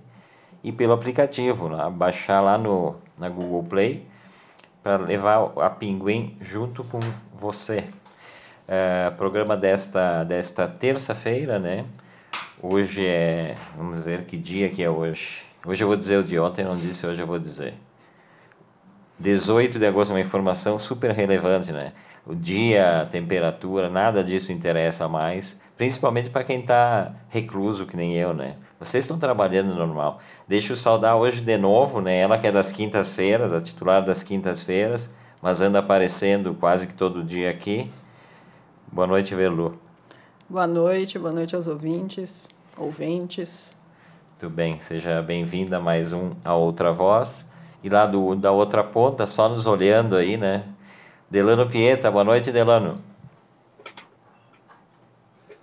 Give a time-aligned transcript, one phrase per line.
[0.62, 1.90] e pelo aplicativo, né?
[1.92, 4.06] baixar lá no, na Google Play
[4.84, 7.00] para levar a Pinguim junto com
[7.34, 7.86] você.
[8.68, 11.86] É, programa desta, desta terça-feira, né?
[12.62, 13.56] Hoje é.
[13.76, 15.47] Vamos ver que dia que é hoje.
[15.68, 17.74] Hoje eu vou dizer o de ontem, não disse, hoje eu vou dizer.
[19.20, 21.92] 18 de agosto, uma informação super relevante, né?
[22.26, 28.16] O dia, a temperatura, nada disso interessa mais, principalmente para quem está recluso, que nem
[28.16, 28.56] eu, né?
[28.80, 30.22] Vocês estão trabalhando normal.
[30.48, 32.18] Deixa eu saudar hoje de novo, né?
[32.18, 37.22] Ela que é das quintas-feiras, a titular das quintas-feiras, mas anda aparecendo quase que todo
[37.22, 37.92] dia aqui.
[38.90, 39.78] Boa noite, Velu.
[40.48, 43.76] Boa noite, boa noite aos ouvintes, ouvintes.
[44.40, 47.50] Muito bem, seja bem-vinda mais um A Outra Voz.
[47.84, 50.64] E lá do, da outra ponta, só nos olhando aí, né?
[51.28, 53.02] Delano Pieta, boa noite, Delano.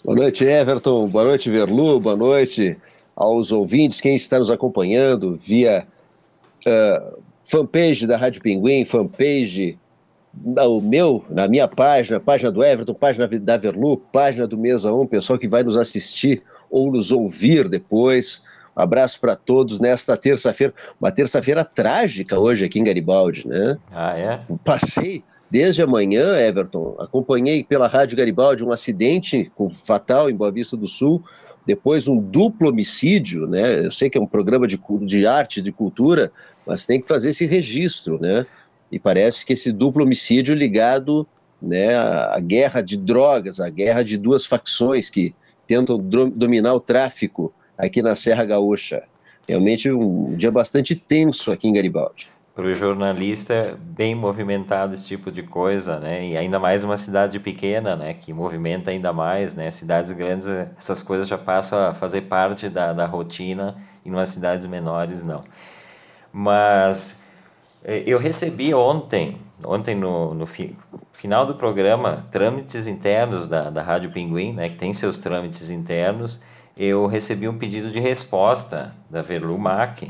[0.04, 1.06] Boa noite, Everton.
[1.06, 2.00] Boa noite, Verlu.
[2.00, 2.76] Boa noite
[3.14, 5.86] aos ouvintes, quem está nos acompanhando via
[6.66, 9.78] uh, fanpage da Rádio Pinguim, fanpage
[10.66, 15.06] o meu, na minha página, página do Everton, página da Verlu, página do Mesa 1,
[15.06, 18.42] pessoal que vai nos assistir ou nos ouvir depois.
[18.76, 23.78] Um abraço para todos nesta terça-feira, uma terça-feira trágica hoje aqui em Garibaldi, né?
[23.92, 24.40] Ah, é?
[24.64, 29.52] Passei desde amanhã, Everton, acompanhei pela Rádio Garibaldi um acidente
[29.84, 31.22] fatal em Boa Vista do Sul,
[31.64, 33.86] depois um duplo homicídio, né?
[33.86, 36.32] Eu sei que é um programa de, de arte, de cultura,
[36.66, 38.44] mas tem que fazer esse registro, né?
[38.90, 41.26] E parece que esse duplo homicídio ligado
[41.60, 45.34] né, à guerra de drogas, à guerra de duas facções que
[45.66, 49.04] tentam dominar o tráfico aqui na Serra Gaúcha.
[49.48, 52.28] Realmente um dia bastante tenso aqui em Garibaldi.
[52.54, 56.24] Para o jornalista, bem movimentado esse tipo de coisa, né?
[56.24, 58.14] E ainda mais uma cidade pequena, né?
[58.14, 59.70] Que movimenta ainda mais, né?
[59.72, 60.46] Cidades grandes,
[60.78, 65.42] essas coisas já passam a fazer parte da, da rotina, e em cidades menores, não.
[66.32, 67.20] Mas
[67.82, 70.76] é, eu recebi ontem, ontem no, no fi,
[71.12, 76.42] final do programa, trâmites internos da, da Rádio Pinguim, né, que tem seus trâmites internos,
[76.76, 80.02] eu recebi um pedido de resposta da Verlu Mac,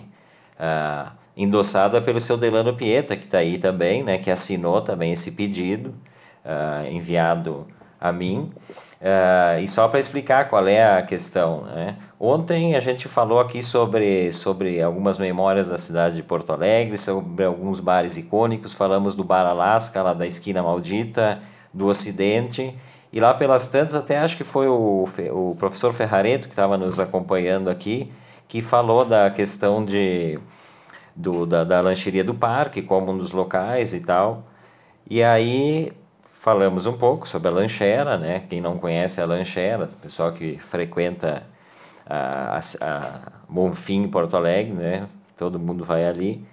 [0.59, 5.33] ah, endossada pelo seu Delano Pieta, que está aí também, né, que assinou também esse
[5.33, 5.95] pedido,
[6.45, 7.67] ah, enviado
[8.01, 8.53] a mim.
[9.01, 11.97] Uh, e só para explicar qual é a questão, né?
[12.19, 17.45] Ontem a gente falou aqui sobre, sobre algumas memórias da cidade de Porto Alegre, sobre
[17.45, 21.41] alguns bares icônicos, falamos do Bar Alaska, lá da esquina maldita,
[21.73, 22.75] do Ocidente,
[23.15, 26.99] e lá pelas tantas até acho que foi o, o professor Ferrareto que estava nos
[26.99, 28.11] acompanhando aqui,
[28.49, 30.37] que falou da questão de,
[31.15, 34.43] do, da, da lancheria do parque, como um dos locais e tal.
[35.09, 35.93] E aí
[36.23, 38.43] falamos um pouco sobre a lanchera, né?
[38.51, 41.45] Quem não conhece a lanchera, o pessoal que frequenta
[42.05, 45.07] a, a, a Bonfim, Porto Alegre, né?
[45.37, 46.45] Todo mundo vai ali.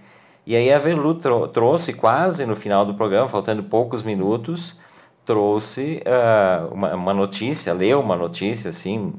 [0.45, 4.79] E aí a Velu trou trouxe quase no final do programa, faltando poucos minutos,
[5.25, 9.13] trouxe uh, uma, uma, notícia, leu uma notícia assim,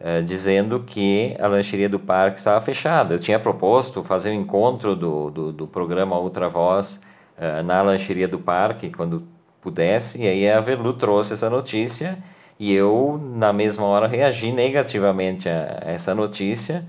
[0.00, 3.14] uh, dizendo que a lancheria do parque estava fechada.
[3.14, 7.00] Eu tinha proposto fazer um encontro do, do, do programa Outra Voz
[7.38, 9.26] uh, na lancheria do parque, quando
[9.60, 10.22] pudesse.
[10.22, 12.18] E aí a Velu trouxe essa notícia
[12.58, 16.86] e eu, na mesma hora, reagi negativamente a essa notícia,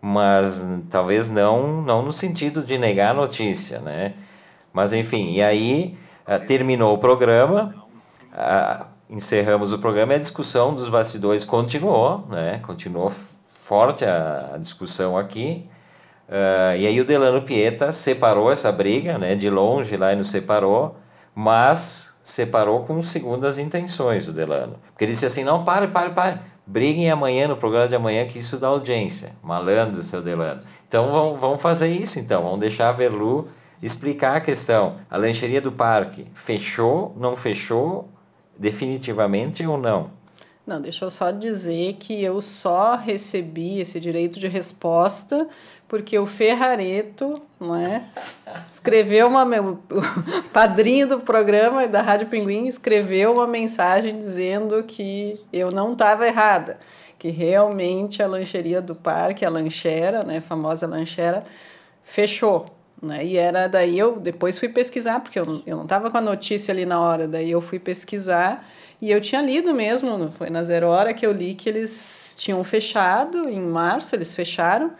[0.00, 4.14] mas talvez não, não no sentido de negar a notícia, né?
[4.72, 5.96] Mas enfim, e aí
[6.46, 7.74] terminou o programa,
[8.32, 12.60] uh, encerramos o programa e a discussão dos bastidores continuou, né?
[12.66, 13.12] Continuou
[13.62, 15.68] forte a, discussão aqui.
[16.28, 19.36] Uh, e aí o Delano Pieta separou essa briga, né?
[19.36, 20.96] De longe lá e nos separou,
[21.34, 24.76] mas separou com segundas intenções o Delano.
[24.88, 26.40] Porque ele disse assim: não, pare, pare, pare.
[26.66, 29.30] Briguem amanhã no programa de amanhã que isso dá audiência.
[29.40, 30.62] Malandro, seu Delano.
[30.88, 32.42] Então vamos, vamos fazer isso então.
[32.42, 33.48] Vamos deixar a Verlu
[33.82, 34.96] explicar a questão.
[35.10, 38.08] A lancheria do parque fechou, não fechou
[38.58, 40.10] definitivamente ou não?
[40.66, 45.46] Não, deixa eu só dizer que eu só recebi esse direito de resposta
[45.88, 48.02] porque o Ferrareto, não é,
[48.66, 49.78] escreveu uma o
[50.52, 56.78] padrinho do programa da Rádio Pinguim escreveu uma mensagem dizendo que eu não estava errada,
[57.18, 61.44] que realmente a lancheria do parque, a lanchera, né, a famosa lanchera,
[62.02, 62.75] fechou.
[63.06, 63.24] Né?
[63.24, 66.72] E era daí eu depois fui pesquisar, porque eu, eu não estava com a notícia
[66.72, 68.66] ali na hora, daí eu fui pesquisar
[69.00, 72.62] e eu tinha lido mesmo, foi na Zero Hora que eu li que eles tinham
[72.64, 74.92] fechado, em março eles fecharam,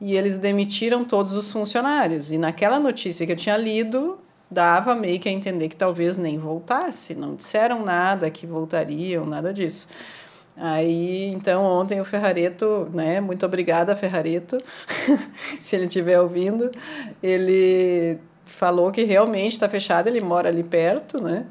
[0.00, 2.32] e eles demitiram todos os funcionários.
[2.32, 4.18] E naquela notícia que eu tinha lido,
[4.50, 9.54] dava meio que a entender que talvez nem voltasse, não disseram nada que voltariam, nada
[9.54, 9.88] disso.
[10.56, 14.58] Aí, então, ontem o Ferrareto, né, muito obrigada, Ferrareto,
[15.60, 16.70] se ele estiver ouvindo,
[17.22, 21.44] ele falou que realmente está fechado, ele mora ali perto, né,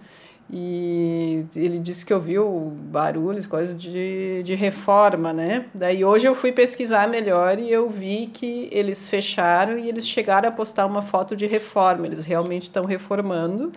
[0.50, 5.66] e ele disse que ouviu barulhos, coisas de, de reforma, né?
[5.74, 10.48] Daí hoje eu fui pesquisar melhor e eu vi que eles fecharam e eles chegaram
[10.48, 12.06] a postar uma foto de reforma.
[12.06, 13.74] Eles realmente estão reformando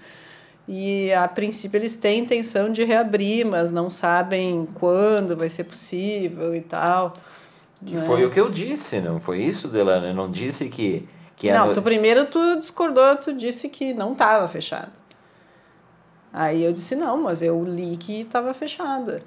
[0.69, 6.55] e a princípio eles têm intenção de reabrir, mas não sabem quando vai ser possível
[6.55, 7.15] e tal.
[7.85, 8.05] Que né?
[8.05, 10.09] foi o que eu disse, não foi isso, Delano?
[10.09, 11.09] Eu não disse que.
[11.37, 14.93] que não, tu primeiro tu discordou, tu disse que não estava fechado.
[16.31, 19.23] Aí eu disse, não, mas eu li que estava fechada.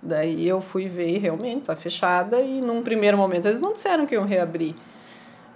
[0.00, 4.06] Daí eu fui ver e realmente está fechada e num primeiro momento eles não disseram
[4.06, 4.74] que iam reabrir.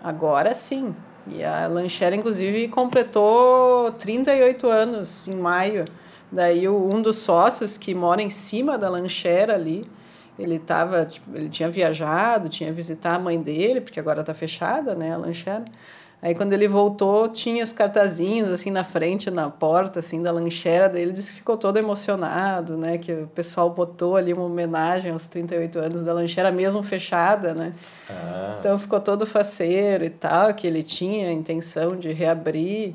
[0.03, 0.95] Agora sim.
[1.27, 5.85] E a lanchera, inclusive, completou 38 anos em maio.
[6.31, 9.89] Daí um dos sócios que mora em cima da lanchera ali,
[10.39, 14.95] ele tava, tipo, ele tinha viajado, tinha visitar a mãe dele, porque agora está fechada,
[14.95, 15.65] né, a lanchera.
[16.25, 20.89] Aí quando ele voltou, tinha os cartazinhos assim na frente, na porta assim da lancheira
[20.89, 25.27] dele, disse que ficou todo emocionado, né, que o pessoal botou ali uma homenagem aos
[25.27, 27.75] 38 anos da lancheira mesmo fechada, né?
[28.09, 28.57] Ah.
[28.59, 32.95] Então ficou todo faceiro e tal, que ele tinha a intenção de reabrir,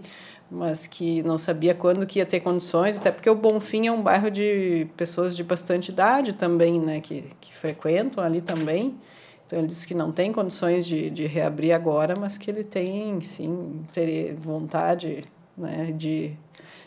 [0.50, 4.02] mas que não sabia quando que ia ter condições, até porque o Bonfim é um
[4.02, 8.98] bairro de pessoas de bastante idade também, né, que, que frequentam ali também.
[9.50, 13.20] Então, ele disse que não tem condições de, de reabrir agora, mas que ele tem,
[13.22, 15.24] sim, ter vontade
[15.58, 16.34] né, de,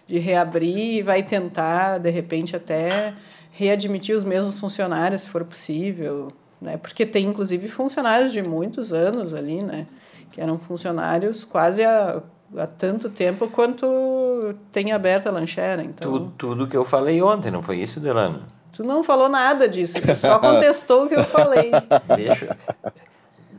[0.07, 3.15] de reabrir e vai tentar, de repente, até
[3.51, 6.77] readmitir os mesmos funcionários, se for possível, né?
[6.77, 9.89] Porque tem, inclusive, funcionários de muitos anos ali, né?
[10.31, 12.23] Que eram funcionários quase há,
[12.57, 16.13] há tanto tempo quanto tem aberta a lancheira, então...
[16.13, 18.62] Tudo, tudo que eu falei ontem, não foi isso, Delano?
[18.73, 21.71] Tu não falou nada disso, tu só contestou o que eu falei.
[22.17, 22.57] Deixa.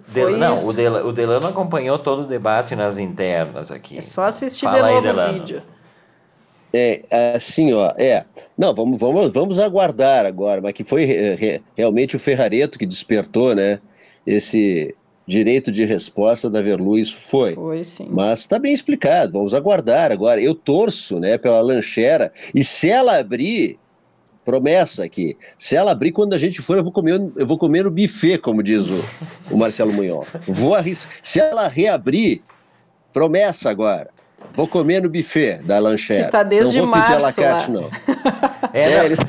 [0.07, 3.97] Del, não, o, Del, o Delano acompanhou todo o debate nas internas aqui.
[3.97, 5.61] É só assistir Fala de novo o vídeo.
[6.75, 7.03] É,
[7.35, 8.25] assim, ó, é.
[8.57, 13.53] Não, vamos, vamos, vamos aguardar agora, mas que foi re, realmente o Ferrareto que despertou,
[13.53, 13.79] né?
[14.25, 14.95] Esse
[15.27, 17.53] direito de resposta da Verluz foi.
[17.53, 18.07] Foi, sim.
[18.09, 20.41] Mas está bem explicado, vamos aguardar agora.
[20.41, 23.77] Eu torço, né, pela lanchera, e se ela abrir,
[24.43, 25.37] promessa aqui.
[25.57, 28.37] Se ela abrir, quando a gente for, eu vou comer, eu vou comer no buffet,
[28.37, 29.03] como diz o,
[29.51, 30.25] o Marcelo Munhol.
[30.47, 31.11] Vou arriscar.
[31.21, 32.41] Se ela reabrir,
[33.11, 34.09] promessa agora.
[34.53, 36.25] Vou comer no buffet da lanchera.
[36.25, 37.81] Que tá desde não vou março pedir alacate, lá.
[37.81, 38.12] não.
[38.73, 39.19] É, é eles,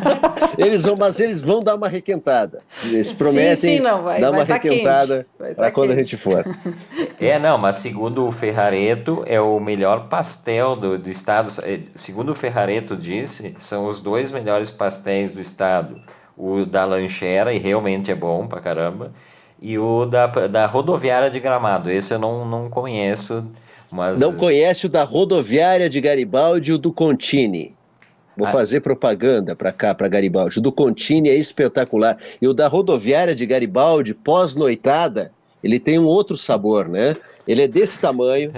[0.56, 2.62] eles, vão, mas eles vão dar uma requentada.
[2.82, 6.00] Eles prometem sim, sim, não, vai, dar vai uma tá requentada para tá quando quente.
[6.00, 6.44] a gente for.
[7.20, 11.52] É, não, mas segundo o Ferrareto, é o melhor pastel do, do estado.
[11.62, 16.00] É, segundo o Ferrareto disse, são os dois melhores pastéis do estado.
[16.36, 19.12] O da lanchera, e realmente é bom pra caramba,
[19.60, 21.90] e o da, da rodoviária de Gramado.
[21.90, 23.46] Esse eu não, não conheço.
[23.90, 24.18] Mas...
[24.18, 27.74] Não conhece o da rodoviária de Garibaldi e o do Contini.
[28.36, 28.52] Vou ah.
[28.52, 30.58] fazer propaganda para cá, para Garibaldi.
[30.58, 32.18] O do Contini é espetacular.
[32.40, 35.32] E o da rodoviária de Garibaldi, pós-noitada,
[35.62, 37.16] ele tem um outro sabor, né?
[37.46, 38.52] Ele é desse tamanho.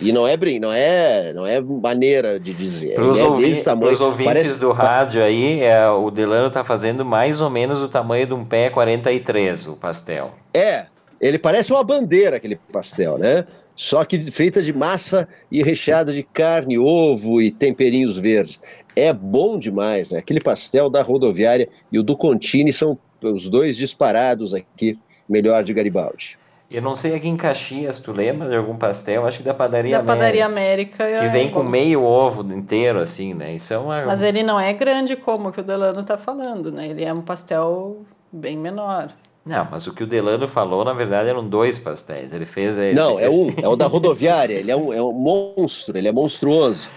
[0.00, 2.94] E não é brin, não é, não é maneira de dizer.
[2.96, 3.92] Para é desse tamanho.
[3.92, 4.58] Os ouvintes Parece...
[4.58, 8.44] do rádio aí, é, o Delano está fazendo mais ou menos o tamanho de um
[8.44, 10.32] pé 43, o pastel.
[10.52, 10.86] É,
[11.20, 13.44] ele parece uma bandeira aquele pastel, né?
[13.74, 18.60] só que feita de massa e recheada de carne, ovo e temperinhos verdes.
[18.94, 20.18] É bom demais, né?
[20.18, 25.72] Aquele pastel da rodoviária e o do Contini são os dois disparados aqui, melhor de
[25.72, 26.38] Garibaldi.
[26.70, 29.26] Eu não sei aqui em Caxias, tu lembra de algum pastel?
[29.26, 30.16] Acho que da Padaria da América.
[30.16, 31.20] Padaria América.
[31.20, 33.54] Que vem é com meio ovo inteiro, assim, né?
[33.54, 34.06] Isso é uma...
[34.06, 36.88] Mas ele não é grande como o que o Delano está falando, né?
[36.88, 37.98] Ele é um pastel
[38.32, 39.12] bem menor.
[39.44, 42.32] Não, mas o que o Delano falou, na verdade, eram dois pastéis.
[42.32, 42.78] Ele fez.
[42.78, 44.54] Ele não, é um, é o da rodoviária.
[44.54, 46.88] Ele é um, é um monstro, ele é monstruoso.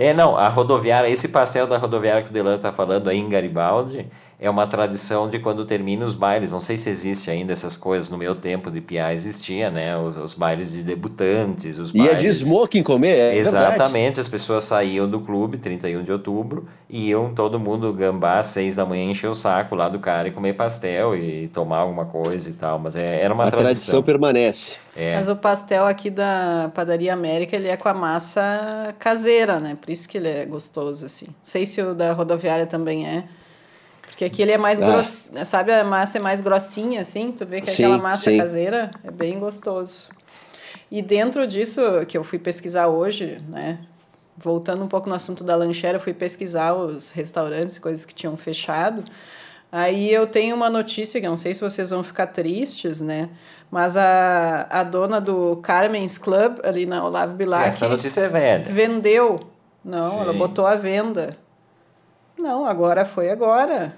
[0.00, 3.28] É, não, a rodoviária, esse pastel da rodoviária que o Delano está falando aí em
[3.28, 4.06] Garibaldi,
[4.40, 6.52] é uma tradição de quando termina os bailes.
[6.52, 8.08] Não sei se existe ainda essas coisas.
[8.08, 9.98] No meu tempo de piá existia, né?
[9.98, 12.22] Os, os bailes de debutantes, os Ia bailes...
[12.22, 13.88] de smoking comer, é Exatamente.
[13.88, 14.20] Verdade.
[14.20, 18.76] As pessoas saíam do clube, 31 de outubro, e iam todo mundo gambá, às 6
[18.76, 22.48] da manhã, encher o saco lá do cara e comer pastel e tomar alguma coisa
[22.48, 22.78] e tal.
[22.78, 23.58] Mas é, era uma a tradição.
[23.58, 24.76] A tradição permanece.
[24.94, 25.16] É.
[25.16, 29.76] Mas o pastel aqui da Padaria América, ele é com a massa caseira, né?
[29.80, 31.26] Por isso que ele é gostoso, assim.
[31.26, 33.24] Não sei se o da rodoviária também é.
[34.18, 34.84] Porque aqui ele é mais Ah.
[34.90, 35.70] grosso, sabe?
[35.72, 37.30] A massa é mais grossinha, assim.
[37.30, 38.36] Tu vê que Sim, aquela massa sim.
[38.36, 40.08] caseira é bem gostoso.
[40.90, 43.78] E dentro disso, que eu fui pesquisar hoje, né?
[44.36, 48.36] Voltando um pouco no assunto da lancheira, eu fui pesquisar os restaurantes, coisas que tinham
[48.36, 49.04] fechado.
[49.70, 53.28] Aí eu tenho uma notícia que eu não sei se vocês vão ficar tristes, né?
[53.70, 58.64] Mas a, a dona do Carmen's Club, ali na Olavo Bilac, Essa notícia é velha.
[58.66, 59.38] vendeu.
[59.84, 60.38] Não, ela Sim.
[60.40, 61.36] botou à venda.
[62.36, 63.96] Não, agora foi agora.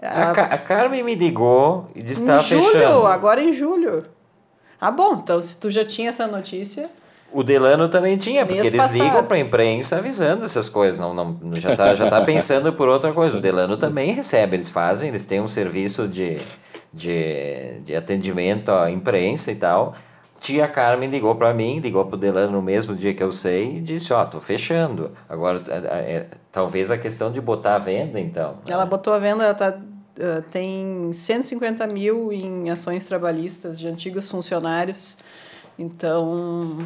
[0.00, 3.06] A, Ca- a Carmen me ligou e disse que em julho, fechando.
[3.06, 4.04] agora em julho.
[4.80, 6.88] Ah, bom, então se tu já tinha essa notícia,
[7.32, 9.02] O Delano também tinha, porque eles passado.
[9.02, 10.98] ligam para a imprensa avisando essas coisas.
[11.00, 13.36] Não, não, já tá, já tá pensando por outra coisa.
[13.36, 16.38] O Delano também recebe, eles fazem, eles têm um serviço de,
[16.92, 19.94] de, de atendimento à imprensa e tal.
[20.40, 23.80] Tia Carmen ligou para mim, ligou pro Delano no mesmo dia que eu sei e
[23.80, 25.12] disse, ó, tô fechando.
[25.28, 28.58] Agora, é, é, talvez a questão de botar à venda, então.
[28.68, 29.78] ela botou à venda, ela tá,
[30.18, 35.18] eh, tem 150 mil em ações trabalhistas de antigos funcionários.
[35.78, 36.78] Então,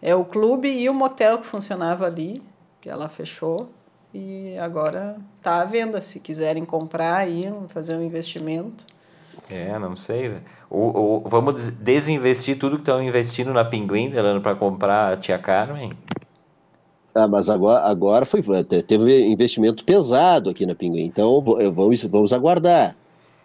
[0.00, 2.42] é o clube e o motel que funcionava ali,
[2.80, 3.70] que ela fechou.
[4.12, 8.86] E agora tá à venda, se quiserem comprar aí, fazer um investimento.
[9.50, 10.28] É, não sei.
[10.28, 10.40] né?
[10.68, 15.16] Ou, ou vamos des- desinvestir tudo que estão investindo na Pinguim, Delano, para comprar a
[15.16, 15.92] tia Carmen?
[17.14, 21.04] Ah, mas agora, agora foi, te- teve investimento pesado aqui na Pinguim.
[21.04, 22.94] Então eh, vamos, vamos aguardar.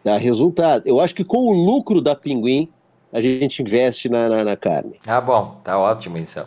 [0.03, 0.84] Dar resultado.
[0.86, 2.67] Eu acho que com o lucro da Pinguim,
[3.13, 4.96] a gente investe na, na, na carne.
[5.05, 6.46] Ah, bom, tá ótimo então.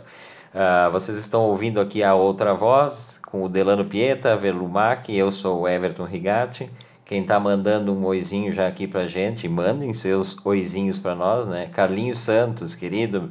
[0.52, 5.62] Ah, vocês estão ouvindo aqui a outra voz com o Delano Pieta, Verlumac, eu sou
[5.62, 6.68] o Everton Rigatti.
[7.04, 11.68] Quem tá mandando um oizinho já aqui pra gente, mandem seus oizinhos pra nós, né?
[11.72, 13.30] Carlinhos Santos, querido.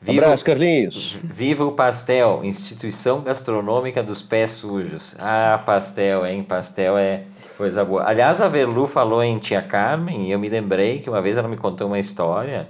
[0.00, 1.16] Viva, Abraço, Carlinhos.
[1.22, 5.14] viva o Pastel, instituição gastronômica dos pés sujos.
[5.18, 6.42] Ah, pastel, hein?
[6.42, 7.24] Pastel é
[7.56, 8.02] coisa boa.
[8.04, 11.46] Aliás, a Verlu falou em Tia Carmen e eu me lembrei que uma vez ela
[11.46, 12.66] me contou uma história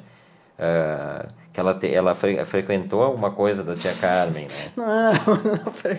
[0.59, 4.73] ah, que ela, te- ela fre- frequentou alguma coisa da Tia Carmen, né?
[4.77, 5.13] Não,
[5.65, 5.99] não foi.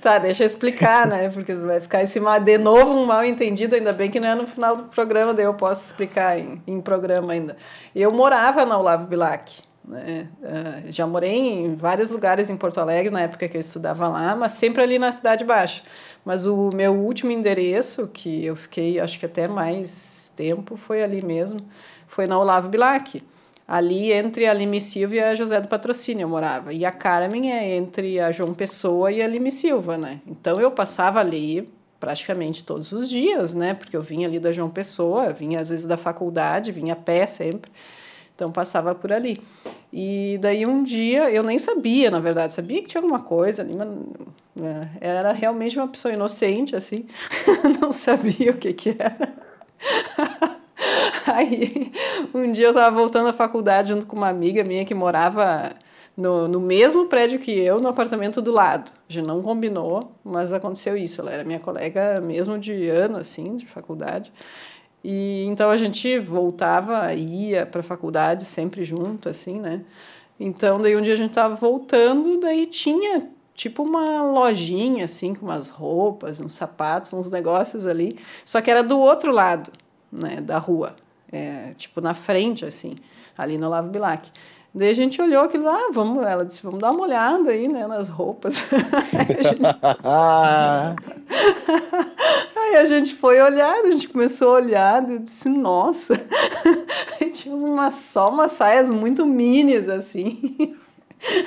[0.00, 1.28] tá, deixa eu explicar, né?
[1.28, 4.34] Porque vai ficar esse mal, de novo um mal entendido, ainda bem que não é
[4.34, 7.56] no final do programa, daí eu posso explicar em, em programa ainda.
[7.94, 9.62] Eu morava na Olavo Bilac.
[9.84, 10.26] Né?
[10.42, 14.34] Ah, já morei em vários lugares em Porto Alegre na época que eu estudava lá,
[14.34, 15.82] mas sempre ali na Cidade Baixa.
[16.24, 21.24] Mas o meu último endereço, que eu fiquei acho que até mais tempo, foi ali
[21.24, 21.60] mesmo,
[22.08, 23.22] foi na Olavo Bilac.
[23.66, 26.72] Ali entre a Lime Silva e a José do Patrocínio eu morava.
[26.72, 30.20] E a Carmen é entre a João Pessoa e a Lime Silva, né?
[30.26, 31.68] Então eu passava ali
[31.98, 33.74] praticamente todos os dias, né?
[33.74, 37.26] Porque eu vinha ali da João Pessoa, vinha às vezes da faculdade, vinha a pé
[37.26, 37.70] sempre.
[38.36, 39.42] Então passava por ali.
[39.92, 43.74] E daí um dia, eu nem sabia, na verdade, sabia que tinha alguma coisa ali,
[43.74, 43.88] mas
[44.54, 47.06] né, era realmente uma pessoa inocente, assim,
[47.80, 49.34] não sabia o que que era.
[51.32, 51.92] Aí,
[52.32, 55.72] um dia eu estava voltando à faculdade junto com uma amiga minha que morava
[56.16, 58.92] no, no mesmo prédio que eu, no apartamento do lado.
[59.08, 61.20] Gente não combinou, mas aconteceu isso.
[61.20, 64.32] Ela era minha colega mesmo de ano, assim, de faculdade.
[65.02, 69.82] E então a gente voltava, ia para a faculdade sempre junto, assim, né?
[70.38, 75.46] Então, daí um dia a gente tava voltando, daí tinha tipo uma lojinha, assim, com
[75.46, 78.18] umas roupas, uns sapatos, uns negócios ali.
[78.44, 79.72] Só que era do outro lado,
[80.12, 80.94] né, da rua.
[81.32, 82.94] É, tipo na frente, assim,
[83.36, 84.30] ali no Olavo Bilac.
[84.76, 87.86] Daí a gente olhou aquilo lá, vamos, ela disse, vamos dar uma olhada aí, né,
[87.86, 88.58] nas roupas.
[89.16, 89.62] Aí a gente
[92.54, 96.20] Aí a gente foi olhar, a gente começou a olhar, eu disse, nossa,
[97.18, 100.76] Aí tinha umas, só umas saias muito minis, assim,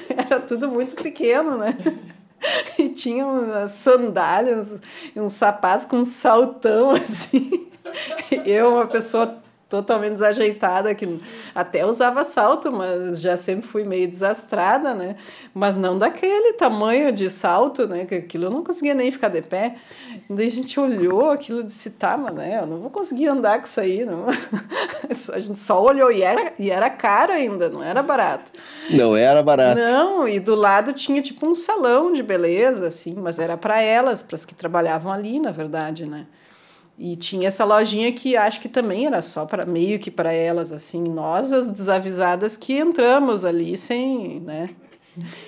[0.09, 1.77] era tudo muito pequeno, né?
[2.79, 4.81] E tinha umas sandálias,
[5.15, 7.67] e uns sapatos com um saltão, assim.
[8.43, 9.38] Eu, uma pessoa
[9.69, 11.21] totalmente desajeitada, que
[11.53, 15.15] até usava salto, mas já sempre fui meio desastrada, né?
[15.53, 18.05] Mas não daquele tamanho de salto, né?
[18.05, 19.75] Que aquilo eu não conseguia nem ficar de pé.
[20.27, 23.59] Daí a gente olhou aquilo e disse, tá, mas né, eu não vou conseguir andar
[23.59, 24.25] com isso aí, não.
[25.33, 28.51] A gente só olhou e era, e era caro ainda, não era barato.
[28.91, 29.79] Não era barato.
[29.79, 34.21] Não, e do lado tinha tipo um salão de beleza, assim, mas era para elas,
[34.21, 36.25] para as que trabalhavam ali, na verdade, né?
[37.01, 40.69] E tinha essa lojinha que acho que também era só para meio que para elas,
[40.71, 44.69] assim, nós as desavisadas que entramos ali sem, né?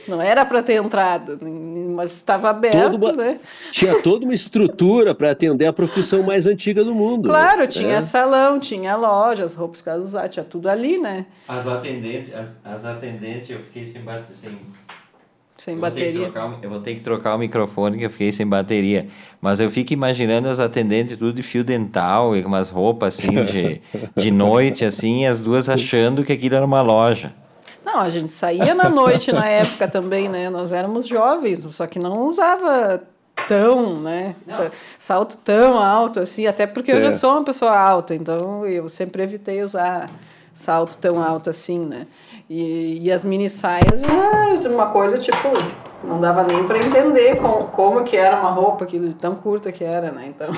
[0.07, 3.37] Não era para ter entrado, mas estava aberto, uma- né?
[3.69, 7.29] Tinha toda uma estrutura para atender a profissão mais antiga do mundo.
[7.29, 7.67] Claro, né?
[7.67, 8.01] tinha É.
[8.01, 11.25] salão, tinha loja, as roupas que elas usavam, tinha tudo ali, né?
[11.47, 14.51] As atendentes, as, as atendentes, eu fiquei sem, bate- sem
[15.63, 16.21] Sem eu bateria.
[16.21, 19.07] Vou trocar, eu vou ter que trocar o microfone que eu fiquei sem bateria.
[19.39, 23.79] Mas eu fico imaginando as atendentes tudo de fio dental e umas roupas assim de,
[24.17, 27.31] de noite, assim, e as duas achando que aquilo era uma loja.
[27.85, 30.49] Não, a gente saía na noite na época também, né?
[30.49, 33.03] Nós éramos jovens, só que não usava
[33.47, 34.35] tão, né?
[34.97, 37.01] Salto tão alto assim, até porque eu É.
[37.01, 40.09] já sou uma pessoa alta, então eu sempre evitei usar
[40.53, 42.07] salto tão alto assim, né?
[42.53, 45.47] E, e as mini saias era uma coisa tipo,
[46.03, 49.71] não dava nem para entender como, como que era uma roupa aquilo de tão curta
[49.71, 50.25] que era, né?
[50.27, 50.49] Então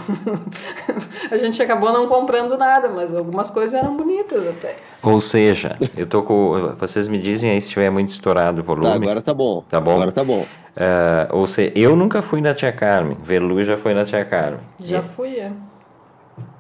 [1.30, 4.78] a gente acabou não comprando nada, mas algumas coisas eram bonitas até.
[5.04, 6.74] Ou seja, eu tô com.
[6.80, 8.88] Vocês me dizem aí se estiver muito estourado o volume.
[8.88, 9.64] Tá, agora tá bom.
[9.70, 9.92] Tá bom?
[9.92, 10.48] Agora tá bom.
[10.76, 13.20] Ah, ou seja, eu nunca fui na Tia Carmen.
[13.24, 14.62] Velu já foi na Tia Carmen.
[14.80, 15.52] Já fui, é.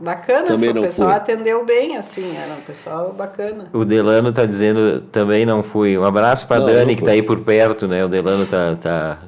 [0.03, 1.17] Bacana, Também foi, não o pessoal fui.
[1.17, 3.69] atendeu bem, assim, era um pessoal bacana.
[3.71, 5.97] O Delano tá dizendo também não fui.
[5.97, 7.05] Um abraço pra Não, Dani, não que fui.
[7.05, 8.03] tá aí por perto, né?
[8.03, 9.19] O Delano tá, tá,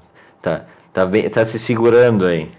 [0.42, 2.52] tá, tá, bem, tá se segurando aí.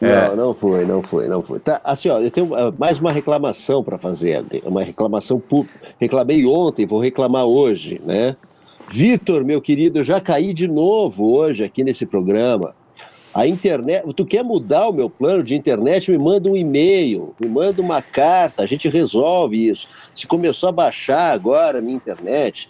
[0.00, 0.28] É.
[0.28, 1.58] Não, não foi, não foi, não foi.
[1.58, 5.80] Tá, assim, ó, eu tenho ah, mais uma reclamação para fazer, uma reclamação pública.
[6.00, 8.36] Reclamei ontem, vou reclamar hoje, né?
[8.88, 12.74] Vitor, meu querido, eu já caí de novo hoje aqui nesse programa.
[13.38, 16.10] A internet, tu quer mudar o meu plano de internet?
[16.10, 19.88] Me manda um e-mail, me manda uma carta, a gente resolve isso.
[20.12, 22.66] Se começou a baixar agora a minha internet,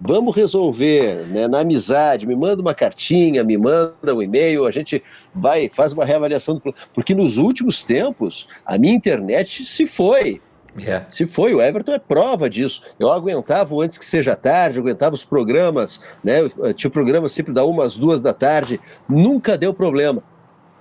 [0.00, 5.02] vamos resolver, né, na amizade, me manda uma cartinha, me manda um e-mail, a gente
[5.34, 6.78] vai, faz uma reavaliação do plano.
[6.94, 10.40] Porque nos últimos tempos, a minha internet se foi.
[10.80, 11.02] É.
[11.10, 12.82] Se foi, o Everton é prova disso.
[12.98, 16.40] Eu aguentava antes que seja tarde, aguentava os programas, né?
[16.40, 20.22] Eu Tinha o programa sempre da uma às duas da tarde, nunca deu problema.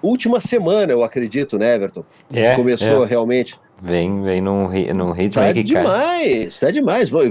[0.01, 2.03] Última semana, eu acredito, né, Everton?
[2.33, 3.07] É, Começou é.
[3.07, 3.59] realmente.
[3.83, 5.83] Vem, vem num, num ritmo Tá aí que cai.
[5.83, 7.09] demais, tá demais.
[7.09, 7.23] Vou-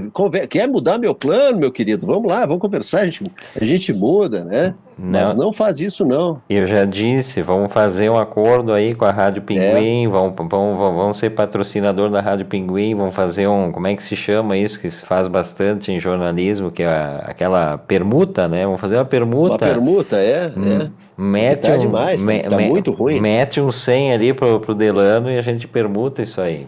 [0.49, 2.05] Quer mudar meu plano, meu querido?
[2.05, 3.23] Vamos lá, vamos conversar, a gente,
[3.59, 4.75] a gente muda, né?
[5.03, 6.39] Mas Não, não faz isso, não.
[6.47, 10.95] eu já disse, vamos fazer um acordo aí com a Rádio Pinguim, vamos, vamos, vamos,
[10.95, 14.79] vamos ser patrocinador da Rádio Pinguim, vamos fazer um, como é que se chama isso,
[14.79, 18.63] que se faz bastante em jornalismo, que é aquela permuta, né?
[18.65, 19.53] Vamos fazer uma permuta.
[19.65, 20.89] Uma permuta, é, Hum, é.
[21.17, 23.19] Mete Tá um, demais, tá muito ruim.
[23.19, 26.67] Mete um 100 ali pro, pro Delano e a gente permuta isso aí.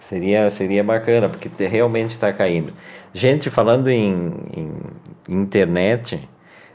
[0.00, 2.72] Seria, seria bacana, porque te- realmente está caindo.
[3.14, 4.72] Gente, falando em, em
[5.34, 6.20] internet,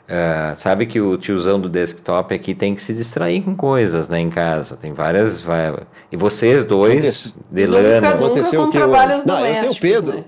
[0.10, 4.20] ah, sabe que o tiozão do desktop aqui tem que se distrair com coisas né,
[4.20, 4.78] em casa.
[4.78, 5.41] Tem várias.
[5.41, 5.74] vai-
[6.12, 8.08] E vocês dois, Delano.
[8.08, 9.28] Aconteceu com o trabalhos hoje?
[9.28, 10.17] Não, eu tenho domésticos, Pedro.
[10.17, 10.24] né?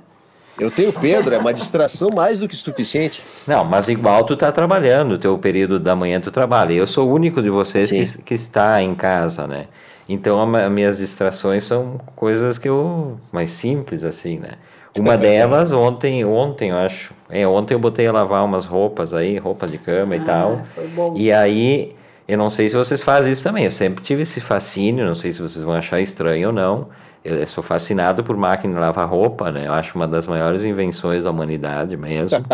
[0.60, 3.24] Eu tenho Pedro, é uma distração mais do que suficiente.
[3.48, 6.74] Não, mas igual tu tá trabalhando, o teu período da manhã tu trabalha.
[6.74, 9.68] Eu sou o único de vocês que, que está em casa, né?
[10.10, 14.54] Então a ma- minhas distrações são coisas que eu mais simples assim, né?
[15.00, 19.38] Uma delas ontem, ontem eu acho, é ontem eu botei a lavar umas roupas aí,
[19.38, 20.62] roupa de cama e Ah, tal.
[20.76, 21.14] Foi bom.
[21.18, 21.96] E aí
[22.28, 23.66] eu não sei se vocês fazem isso também.
[23.66, 26.88] Eu sempre tive esse fascínio, não sei se vocês vão achar estranho ou não.
[27.22, 29.68] Eu sou fascinado por máquina de lavar roupa, né?
[29.68, 32.46] Eu acho uma das maiores invenções da humanidade mesmo.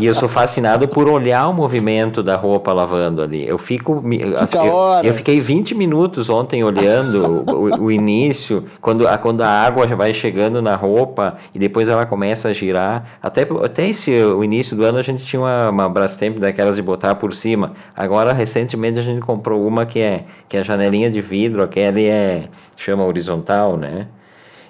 [0.00, 3.46] e eu sou fascinado por olhar o movimento da roupa lavando ali.
[3.46, 4.02] Eu fico.
[4.12, 5.06] eu, horas.
[5.06, 9.96] eu fiquei 20 minutos ontem olhando o, o início, quando a, quando a água já
[9.96, 13.18] vai chegando na roupa e depois ela começa a girar.
[13.20, 16.82] Até, até esse, o início do ano a gente tinha uma, uma Brastemp daquelas de
[16.82, 17.72] botar por cima.
[17.96, 21.98] Agora, recentemente, a gente comprou uma que é, que é a janelinha de vidro, aquela
[22.00, 24.05] é, chama horizontal, né?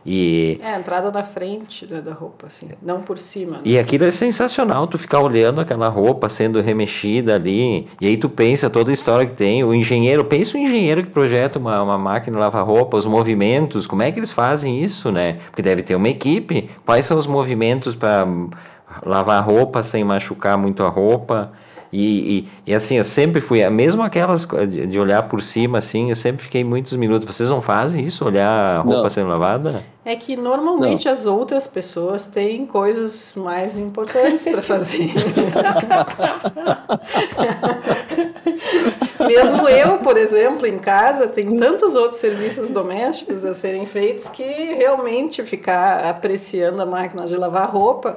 [0.07, 3.57] E, É, a entrada na frente da, da roupa, assim, não por cima.
[3.57, 3.63] né?
[3.65, 8.29] e aquilo é sensacional, tu ficar olhando aquela roupa sendo remexida ali, e aí tu
[8.29, 11.99] pensa toda a história que tem, o engenheiro, pensa o engenheiro que projeta uma, uma
[11.99, 15.39] máquina de lavar roupa, os movimentos, como é que eles fazem isso, né?
[15.47, 18.27] Porque deve ter uma equipe, quais são os movimentos para
[19.05, 21.53] lavar roupa sem machucar muito a roupa,
[21.99, 26.17] e, e, e assim, eu sempre fui, mesmo aquelas de olhar por cima, assim, eu
[26.17, 29.11] sempre fiquei muitos minutos, vocês não fazem isso, olhar a roupa Não.
[29.11, 29.83] sendo lavada?
[30.05, 35.11] É que normalmente as outras pessoas têm coisas mais importantes para fazer.
[39.27, 44.43] Mesmo eu, por exemplo, em casa, tem tantos outros serviços domésticos a serem feitos que
[44.43, 48.17] realmente ficar apreciando a máquina de lavar roupa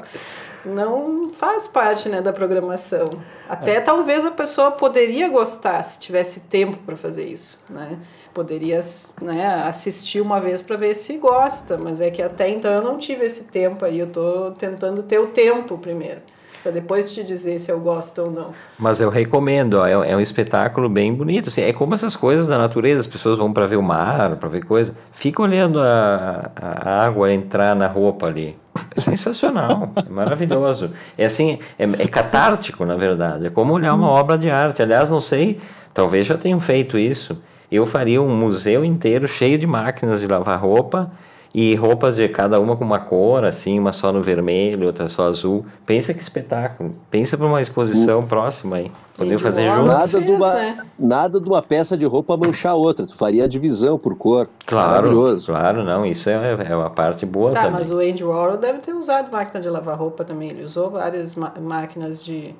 [0.65, 3.09] não faz parte né, da programação.
[3.47, 7.97] Até talvez a pessoa poderia gostar se tivesse tempo para fazer isso, né?
[8.33, 8.79] Poderia
[9.21, 12.97] né, assistir uma vez para ver se gosta, mas é que até então eu não
[12.97, 13.99] tive esse tempo aí.
[13.99, 16.21] Eu estou tentando ter o tempo primeiro,
[16.61, 18.53] para depois te dizer se eu gosto ou não.
[18.77, 21.49] Mas eu recomendo, ó, é, é um espetáculo bem bonito.
[21.49, 24.47] Assim, é como essas coisas da natureza, as pessoas vão para ver o mar, para
[24.47, 24.95] ver coisa.
[25.11, 28.55] Fica olhando a, a água entrar na roupa ali.
[28.97, 30.91] Sensacional, é maravilhoso.
[31.17, 33.47] É assim, é, é, catártico, na verdade.
[33.47, 34.81] É como olhar uma obra de arte.
[34.81, 35.59] Aliás, não sei,
[35.93, 37.41] talvez já tenham feito isso.
[37.71, 41.11] Eu faria um museu inteiro cheio de máquinas de lavar roupa
[41.53, 45.27] e roupas de cada uma com uma cor, assim, uma só no vermelho, outra só
[45.27, 45.65] azul.
[45.85, 46.95] Pensa que espetáculo.
[47.09, 48.27] Pensa para uma exposição uh.
[48.27, 48.91] próxima aí.
[49.17, 49.87] Poder fazer junto.
[49.87, 50.77] Nada, fez, de uma, né?
[50.97, 53.05] nada de uma peça de roupa manchar outra.
[53.05, 54.47] Tu faria a divisão por cor.
[54.65, 56.05] Claro, claro, não.
[56.05, 57.79] Isso é, é uma parte boa tá, também.
[57.79, 60.49] mas o Andy Warhol deve ter usado máquina de lavar roupa também.
[60.49, 62.53] Ele usou várias máquinas de,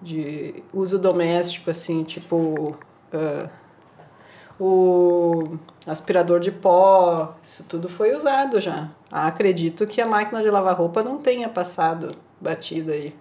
[0.00, 2.74] de uso doméstico, assim, tipo...
[3.12, 3.65] Uh,
[4.58, 8.88] o aspirador de pó, isso tudo foi usado já.
[9.10, 13.14] Ah, acredito que a máquina de lavar roupa não tenha passado batida aí.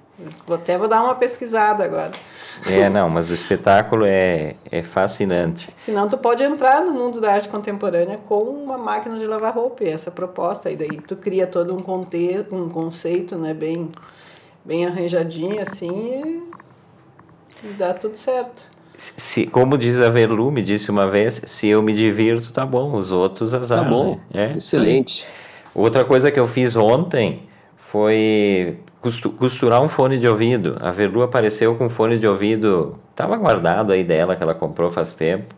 [0.47, 2.13] Vou até vou dar uma pesquisada agora.
[2.69, 5.67] É, não, mas o espetáculo é, é fascinante.
[5.75, 9.83] Senão tu pode entrar no mundo da arte contemporânea com uma máquina de lavar roupa,
[9.83, 13.91] e essa proposta, e daí tu cria todo um, conte um conceito, né, bem,
[14.63, 16.41] bem arranjadinho assim,
[17.61, 21.81] e dá tudo certo se, como diz a Verlu, me disse uma vez, se eu
[21.81, 23.83] me divirto, tá bom, os outros azar.
[23.83, 24.51] Tá bom, né?
[24.53, 25.25] é, excelente.
[25.73, 27.43] Outra coisa que eu fiz ontem
[27.77, 28.77] foi
[29.37, 30.77] costurar um fone de ouvido.
[30.79, 34.89] A Verlu apareceu com um fone de ouvido, estava guardado aí dela, que ela comprou
[34.89, 35.53] faz tempo.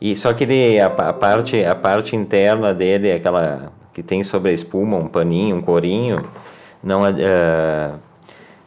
[0.00, 4.50] E só que ele, a, a, parte, a parte interna dele, aquela que tem sobre
[4.50, 6.24] a espuma, um paninho, um corinho,
[6.82, 7.98] não, uh,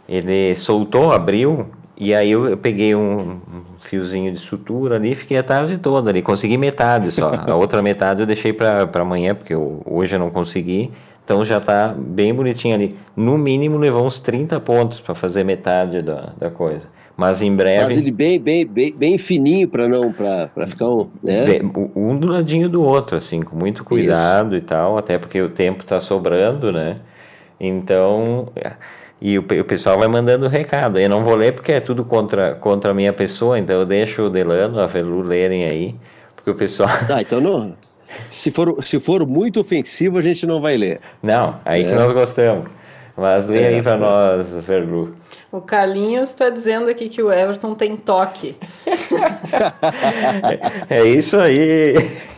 [0.08, 3.40] ele soltou, abriu, e aí eu, eu peguei um,
[3.84, 7.32] fiozinho de sutura ali, fiquei a tarde toda ali, consegui metade só.
[7.48, 10.92] A outra metade eu deixei para amanhã, porque eu, hoje eu não consegui.
[11.24, 12.98] Então já está bem bonitinho ali.
[13.16, 16.90] No mínimo levou uns 30 pontos para fazer metade da, da coisa.
[17.16, 17.86] Mas em breve.
[17.86, 21.46] Faz ele bem, bem, bem, bem fininho para não para ficar um, né?
[21.96, 24.64] um do ladinho do outro, assim, com muito cuidado Isso.
[24.64, 26.98] e tal, até porque o tempo está sobrando, né?
[27.60, 28.52] Então.
[29.24, 31.00] E o, o pessoal vai mandando recado.
[31.00, 34.24] Eu não vou ler porque é tudo contra, contra a minha pessoa, então eu deixo
[34.24, 35.96] o Delano, a Velu lerem aí,
[36.36, 36.90] porque o pessoal.
[37.10, 37.74] Ah, então não.
[38.30, 41.00] Se for, se for muito ofensivo, a gente não vai ler.
[41.22, 41.90] Não, aí é.
[41.90, 42.70] que nós gostamos.
[43.16, 43.98] Mas lê é, aí para é.
[43.98, 45.16] nós, Verlu.
[45.50, 48.58] O Carlinhos está dizendo aqui que o Everton tem toque.
[50.90, 51.96] é isso aí.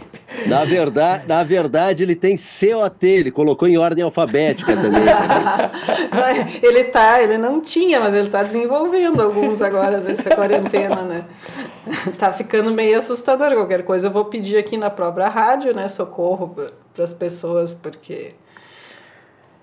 [0.48, 5.04] Na verdade, na verdade, ele tem COT, ele colocou em ordem alfabética também.
[6.62, 11.26] ele tá, ele não tinha, mas ele está desenvolvendo alguns agora dessa quarentena, né?
[12.18, 13.54] Tá ficando meio assustador.
[13.54, 15.88] Qualquer coisa eu vou pedir aqui na própria rádio, né?
[15.88, 16.56] Socorro
[16.94, 18.34] para as pessoas, porque.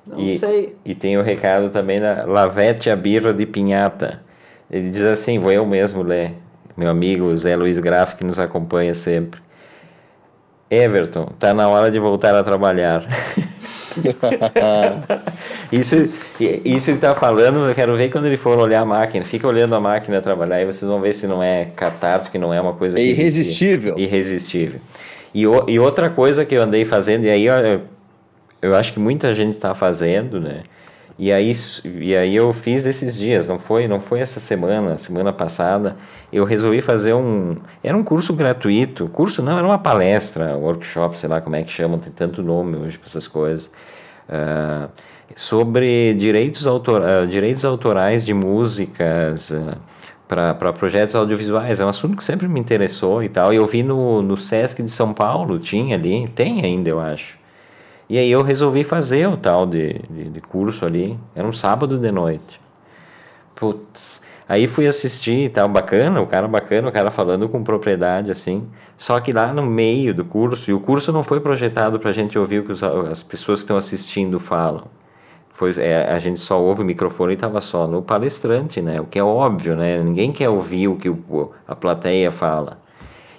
[0.06, 0.76] Não e, sei.
[0.85, 4.22] E tem o recado também da Lavete a Birra de Pinhata.
[4.70, 6.35] Ele diz assim: vou eu mesmo ler.
[6.76, 9.40] Meu amigo Zé Luiz Graff, que nos acompanha sempre.
[10.72, 13.04] Everton, tá na hora de voltar a trabalhar.
[15.70, 16.08] isso,
[16.40, 19.22] isso ele tá falando, eu quero ver quando ele for olhar a máquina.
[19.22, 22.54] Fica olhando a máquina trabalhar e vocês vão ver se não é catártico, que não
[22.54, 23.98] é uma coisa é irresistível.
[23.98, 24.80] irresistível.
[25.35, 27.82] E, e outra coisa que eu andei fazendo, e aí eu,
[28.62, 30.62] eu acho que muita gente está fazendo, né?
[31.18, 31.53] E aí,
[31.85, 35.96] e aí eu fiz esses dias, não foi, não foi essa semana, semana passada,
[36.33, 41.29] eu resolvi fazer um, era um curso gratuito, curso não, era uma palestra, workshop, sei
[41.29, 43.70] lá como é que chamam, tem tanto nome hoje para essas coisas,
[44.29, 44.88] uh,
[45.37, 49.77] sobre direitos, autor, uh, direitos autorais de músicas, uh,
[50.29, 51.79] para projetos audiovisuais.
[51.79, 53.53] É um assunto que sempre me interessou e tal.
[53.53, 57.41] E eu vi no, no Sesc de São Paulo, tinha ali, tem ainda, eu acho.
[58.08, 61.18] E aí eu resolvi fazer o tal de, de, de curso ali.
[61.34, 62.60] Era um sábado de noite.
[63.54, 64.20] Putz.
[64.48, 68.68] Aí fui assistir e tal, bacana, o cara bacana, o cara falando com propriedade, assim.
[68.98, 72.12] Só que lá no meio do curso, e o curso não foi projetado para a
[72.12, 74.84] gente ouvir o que os, as pessoas que estão assistindo falam.
[75.48, 79.00] Foi, é, a gente só ouve o microfone e estava só no palestrante, né?
[79.00, 80.02] O que é óbvio, né?
[80.02, 82.81] Ninguém quer ouvir o que o, a plateia fala.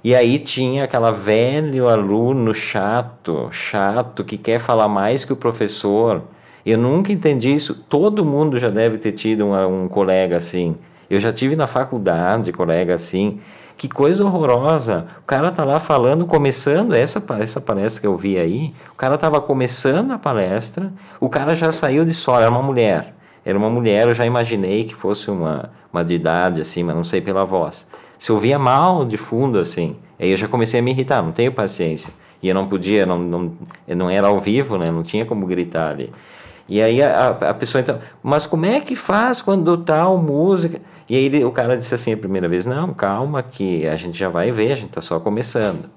[0.04, 6.24] E aí tinha aquela velho aluno chato, chato, que quer falar mais que o professor.
[6.66, 7.74] Eu nunca entendi isso.
[7.88, 10.76] Todo mundo já deve ter tido um, um colega assim.
[11.10, 13.40] Eu já tive na faculdade colega assim.
[13.78, 15.08] Que coisa horrorosa.
[15.20, 18.74] O cara tá lá falando, começando essa, essa palestra que eu vi aí.
[18.92, 23.16] O cara tava começando a palestra, o cara já saiu de só, era uma mulher.
[23.46, 27.04] Era uma mulher, eu já imaginei que fosse uma, uma de idade, assim, mas não
[27.06, 27.88] sei pela voz
[28.24, 29.98] se ouvia mal de fundo, assim.
[30.18, 32.10] Aí eu já comecei a me irritar, não tenho paciência.
[32.42, 33.52] E eu não podia, não, não,
[33.86, 34.90] não era ao vivo, né?
[34.90, 36.10] Não tinha como gritar ali.
[36.70, 40.80] E aí a, a pessoa então, mas como é que faz quando tal música?
[41.10, 44.18] E aí ele, o cara disse assim a primeira vez, não, calma que a gente
[44.18, 45.90] já vai ver, a gente tá só começando.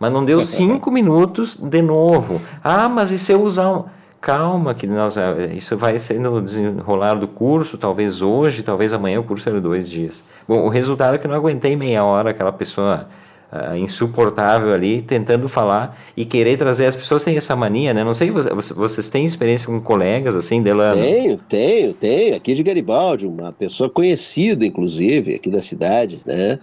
[0.00, 2.40] Mas não deu cinco minutos de novo.
[2.62, 3.84] Ah, mas e se eu usar um...
[4.24, 5.16] calma, que nós,
[5.54, 10.24] isso vai sendo desenrolar do curso, talvez hoje, talvez amanhã, o curso era dois dias.
[10.48, 13.06] Bom, o resultado é que eu não aguentei meia hora, aquela pessoa
[13.52, 16.86] uh, insuportável ali, tentando falar e querer trazer.
[16.86, 18.02] As pessoas têm essa mania, né?
[18.02, 21.02] Não sei, vocês têm experiência com colegas assim, Delano?
[21.02, 22.34] Tenho, tenho, tenho.
[22.34, 26.58] Aqui de Garibaldi, uma pessoa conhecida, inclusive, aqui da cidade, né?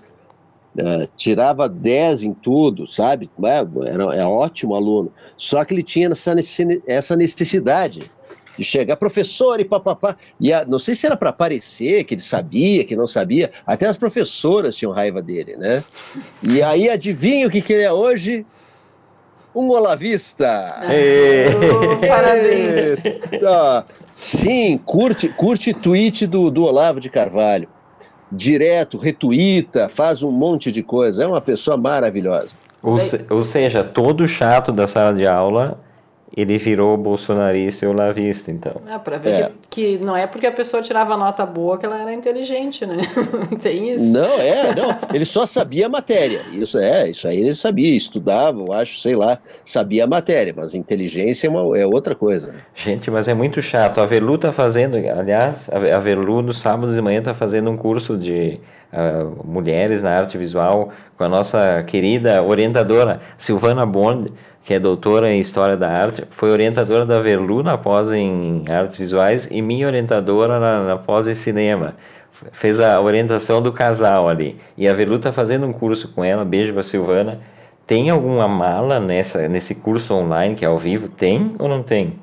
[0.74, 3.30] Uh, tirava 10 em tudo, sabe?
[3.44, 5.12] É, era, é ótimo aluno.
[5.36, 6.34] Só que ele tinha essa,
[6.88, 8.10] essa necessidade
[8.58, 10.16] de chegar, professor e papapá.
[10.40, 13.52] E a, não sei se era para parecer que ele sabia, que não sabia.
[13.66, 15.84] Até as professoras tinham raiva dele, né?
[16.42, 18.46] E aí, adivinha o que, que ele é hoje?
[19.54, 20.82] Um olavista!
[22.08, 23.04] parabéns!
[24.16, 27.68] Sim, curte, curte tweet do, do Olavo de Carvalho.
[28.32, 31.24] Direto, retuita, faz um monte de coisa.
[31.24, 32.50] É uma pessoa maravilhosa.
[32.82, 35.80] Ou, se, ou seja, todo chato da sala de aula
[36.36, 38.82] ele virou bolsonarista e olavista, então.
[38.88, 39.52] É, para ver é.
[39.70, 42.98] Que, que, não é porque a pessoa tirava nota boa que ela era inteligente, né?
[43.62, 44.14] Tem isso.
[44.14, 44.98] Não, é, não.
[45.14, 46.42] Ele só sabia a matéria.
[46.54, 50.74] Isso é, isso aí ele sabia, estudava, eu acho, sei lá, sabia a matéria, mas
[50.74, 52.54] inteligência é, uma, é outra coisa.
[52.54, 52.60] Né?
[52.76, 54.00] Gente, mas é muito chato.
[54.00, 58.18] A Velu tá fazendo, aliás, a Velu no sábado de manhã tá fazendo um curso
[58.18, 58.58] de
[58.94, 64.32] uh, mulheres na arte visual com a nossa querida orientadora Silvana Bond
[64.64, 68.96] que é doutora em História da Arte, foi orientadora da Verlu na pós em Artes
[68.96, 71.96] Visuais e minha orientadora na, na pós em Cinema.
[72.52, 74.60] Fez a orientação do casal ali.
[74.78, 77.40] E a Verlu está fazendo um curso com ela, beijo para Silvana.
[77.86, 81.10] Tem alguma mala nessa, nesse curso online que é ao vivo?
[81.10, 82.20] Tem ou não tem?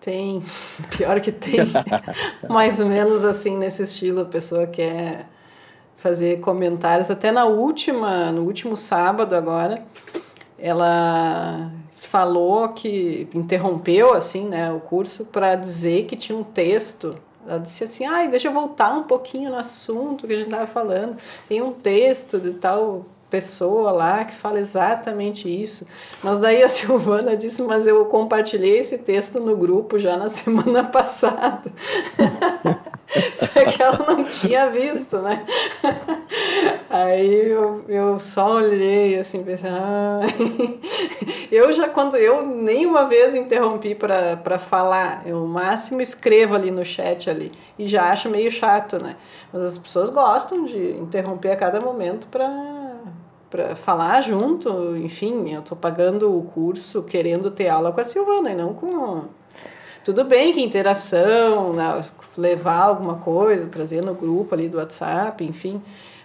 [0.00, 0.42] Tem,
[0.96, 1.60] pior que tem.
[2.48, 5.26] Mais ou menos assim, nesse estilo, a pessoa quer
[5.96, 7.10] fazer comentários.
[7.10, 9.84] Até na última, no último sábado agora,
[10.62, 17.16] ela falou que interrompeu assim, né, o curso para dizer que tinha um texto.
[17.46, 20.66] Ela disse assim: "Ai, deixa eu voltar um pouquinho no assunto que a gente estava
[20.66, 21.16] falando.
[21.48, 25.86] Tem um texto de tal pessoa lá que fala exatamente isso.
[26.22, 30.84] Mas daí a Silvana disse: Mas eu compartilhei esse texto no grupo já na semana
[30.84, 31.72] passada.
[33.34, 35.44] Só que ela não tinha visto, né?
[36.88, 40.20] Aí eu, eu só olhei assim, pensei, ah.
[41.50, 47.28] eu já quando eu nenhuma vez interrompi para falar, eu máximo escrevo ali no chat
[47.28, 49.16] ali e já acho meio chato, né?
[49.52, 52.82] Mas as pessoas gostam de interromper a cada momento para
[53.50, 58.50] para falar junto, enfim, eu tô pagando o curso querendo ter aula com a Silvana
[58.50, 59.24] e não com
[60.04, 62.04] tudo bem que interação, né,
[62.36, 65.82] levar alguma coisa, trazer no grupo ali do WhatsApp, enfim.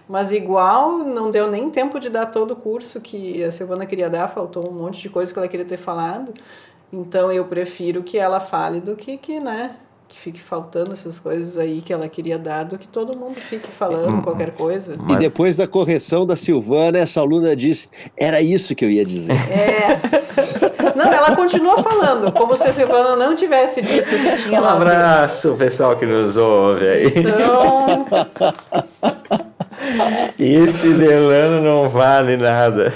[0.08, 4.08] Mas igual não deu nem tempo de dar todo o curso que a Silvana queria
[4.08, 6.32] dar, faltou um monte de coisa que ela queria ter falado.
[6.92, 9.76] Então eu prefiro que ela fale do que, que né,
[10.08, 13.68] que fique faltando essas coisas aí que ela queria dar, do que todo mundo fique
[13.70, 14.96] falando hum, qualquer coisa.
[15.10, 19.32] E depois da correção da Silvana, essa aluna disse: era isso que eu ia dizer.
[19.32, 19.98] É.
[20.96, 24.74] Não, ela continua falando, como se a Silvana não tivesse dito que tinha um lá.
[24.74, 27.12] Um abraço, pessoal que nos ouve aí.
[27.14, 28.06] Então.
[30.38, 32.92] Esse Delano não vale nada.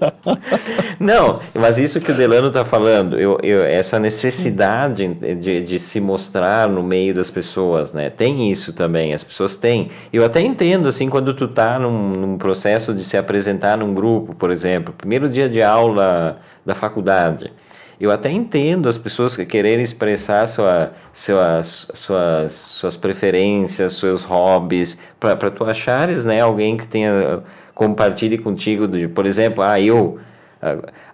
[0.98, 6.00] não, mas isso que o Delano está falando, eu, eu, essa necessidade de, de se
[6.00, 8.10] mostrar no meio das pessoas, né?
[8.10, 9.90] Tem isso também, as pessoas têm.
[10.12, 14.34] Eu até entendo, assim, quando tu tá num, num processo de se apresentar num grupo,
[14.34, 17.52] por exemplo, primeiro dia de aula da faculdade.
[18.00, 24.98] Eu até entendo as pessoas que quererem expressar sua, suas, suas, suas preferências, seus hobbies,
[25.18, 27.42] para tu achares né, alguém que tenha
[27.74, 30.18] compartilhe contigo, de, por exemplo, ah, eu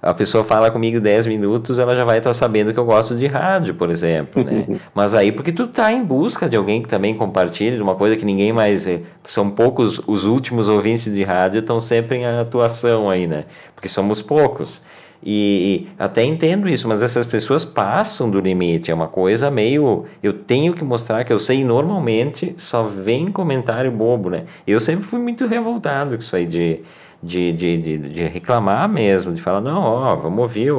[0.03, 3.15] a, pessoa fala comigo 10 minutos, ela já vai estar tá sabendo que eu gosto
[3.15, 4.67] de rádio, por exemplo, né?
[4.93, 8.17] Mas aí porque tu tá em busca de alguém que também compartilhe, de uma coisa
[8.17, 13.09] que ninguém mais é, são poucos os últimos ouvintes de rádio estão sempre em atuação
[13.09, 13.45] aí, né?
[13.75, 14.83] Porque somos poucos.
[15.23, 18.91] E, até entendo isso, mas essas pessoas passam do limite.
[18.91, 20.05] É uma coisa meio.
[20.23, 21.65] Eu tenho que mostrar que eu sei.
[21.65, 24.45] Normalmente só vem comentário bobo, né?
[24.67, 26.81] Eu sempre fui muito revoltado com isso aí de.
[27.23, 30.71] De, de, de, de reclamar mesmo, de falar, não, ó, vamos ouvir.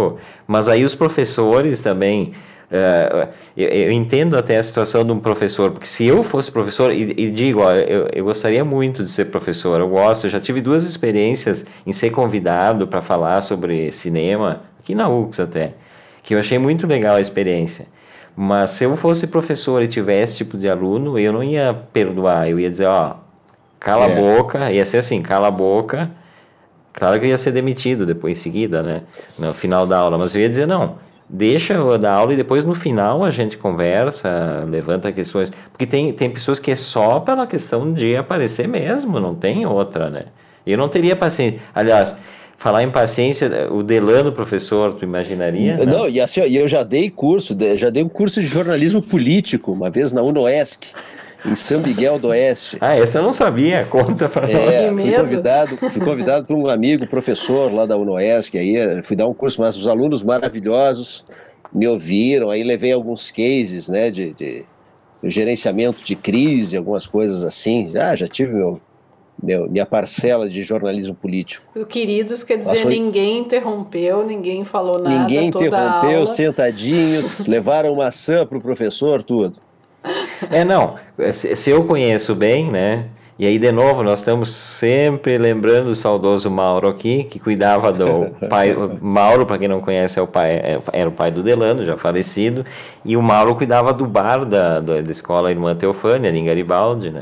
[0.46, 2.32] Mas aí os professores também,
[2.70, 6.92] Uh, eu, eu, entendo até a situação de um professor, porque se eu fosse professor,
[6.92, 10.40] e, e digo, ó, eu, eu, gostaria muito de ser professor, eu gosto, eu já
[10.40, 15.76] tive duas experiências em ser convidado para falar sobre cinema, aqui na UX até,
[16.22, 17.88] que eu achei muito legal a experiência.
[18.36, 22.50] Mas se eu fosse professor e tivesse esse tipo de aluno, eu não ia perdoar,
[22.50, 23.16] eu ia dizer, ó,
[23.80, 24.12] cala é.
[24.12, 26.12] a boca, ia ser assim, cala a boca.
[26.94, 29.04] Claro que eu ia ser demitido depois em seguida, né?
[29.40, 30.98] No final da aula, mas eu ia dizer, não,
[31.30, 35.52] deixa eu dar aula e depois no final a gente conversa, levanta questões.
[35.72, 40.10] Porque tem, tem pessoas que é só pela questão de aparecer mesmo, não tem outra,
[40.10, 40.26] né?
[40.66, 41.60] Eu não teria paciência.
[41.74, 42.16] Aliás,
[42.58, 45.78] falar em paciência, o Delano, professor, tu imaginaria?
[45.78, 49.72] Não, não e assim, eu já dei curso, já dei um curso de jornalismo político,
[49.72, 50.94] uma vez na UNOESC
[51.48, 52.78] em São Miguel do Oeste.
[52.82, 55.02] Ah, essa eu não sabia, conta para é, nós.
[55.02, 59.34] Fui convidado, fui convidado por um amigo, professor lá da UNOESC, aí fui dar um
[59.34, 61.26] curso, mas os alunos maravilhosos
[61.74, 64.66] me ouviram, aí levei alguns cases, né, de, de
[65.24, 68.82] gerenciamento de crise, algumas coisas assim, já, já tive meu,
[69.42, 71.66] meu, minha parcela de jornalismo político.
[71.76, 72.92] O queridos quer dizer, Passou...
[72.92, 75.20] ninguém interrompeu, ninguém falou nada.
[75.20, 79.67] Ninguém interrompeu, sentadinhos, levaram maçã para o professor, tudo.
[80.52, 80.96] É, não.
[81.32, 83.06] Se eu conheço bem, né?
[83.40, 88.32] E aí, de novo, nós estamos sempre lembrando o saudoso Mauro aqui, que cuidava do
[88.50, 88.76] pai.
[89.00, 91.96] Mauro, para quem não conhece, é o pai, é, era o pai do Delano, já
[91.96, 92.66] falecido.
[93.06, 97.22] E o Mauro cuidava do bar da, da escola Irmã Teofânia, em Garibaldi, né?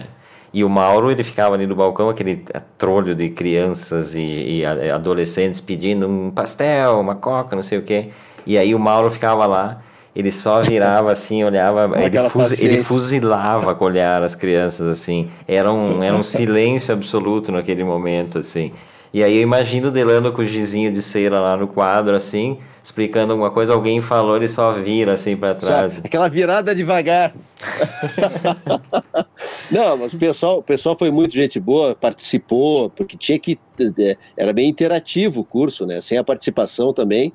[0.54, 2.46] E o Mauro, ele ficava ali no balcão, aquele
[2.78, 8.12] trolho de crianças e, e adolescentes pedindo um pastel, uma coca, não sei o quê.
[8.48, 9.82] E aí o Mauro ficava lá
[10.16, 15.30] ele só virava assim, olhava, ele, fuz, ele, fuzilava com o olhar as crianças assim.
[15.46, 18.72] Era um, era um silêncio absoluto naquele momento assim.
[19.14, 22.60] E aí eu imagino o Delano com o gizinho de cera lá no quadro assim,
[22.84, 26.00] explicando alguma coisa, alguém falou, ele só vira assim para trás.
[26.04, 27.34] aquela virada devagar.
[29.72, 33.58] Não, mas o pessoal, o pessoal foi muito gente boa, participou, porque tinha que
[34.00, 36.02] é, era bem interativo o curso, né?
[36.02, 37.34] Sem a participação também,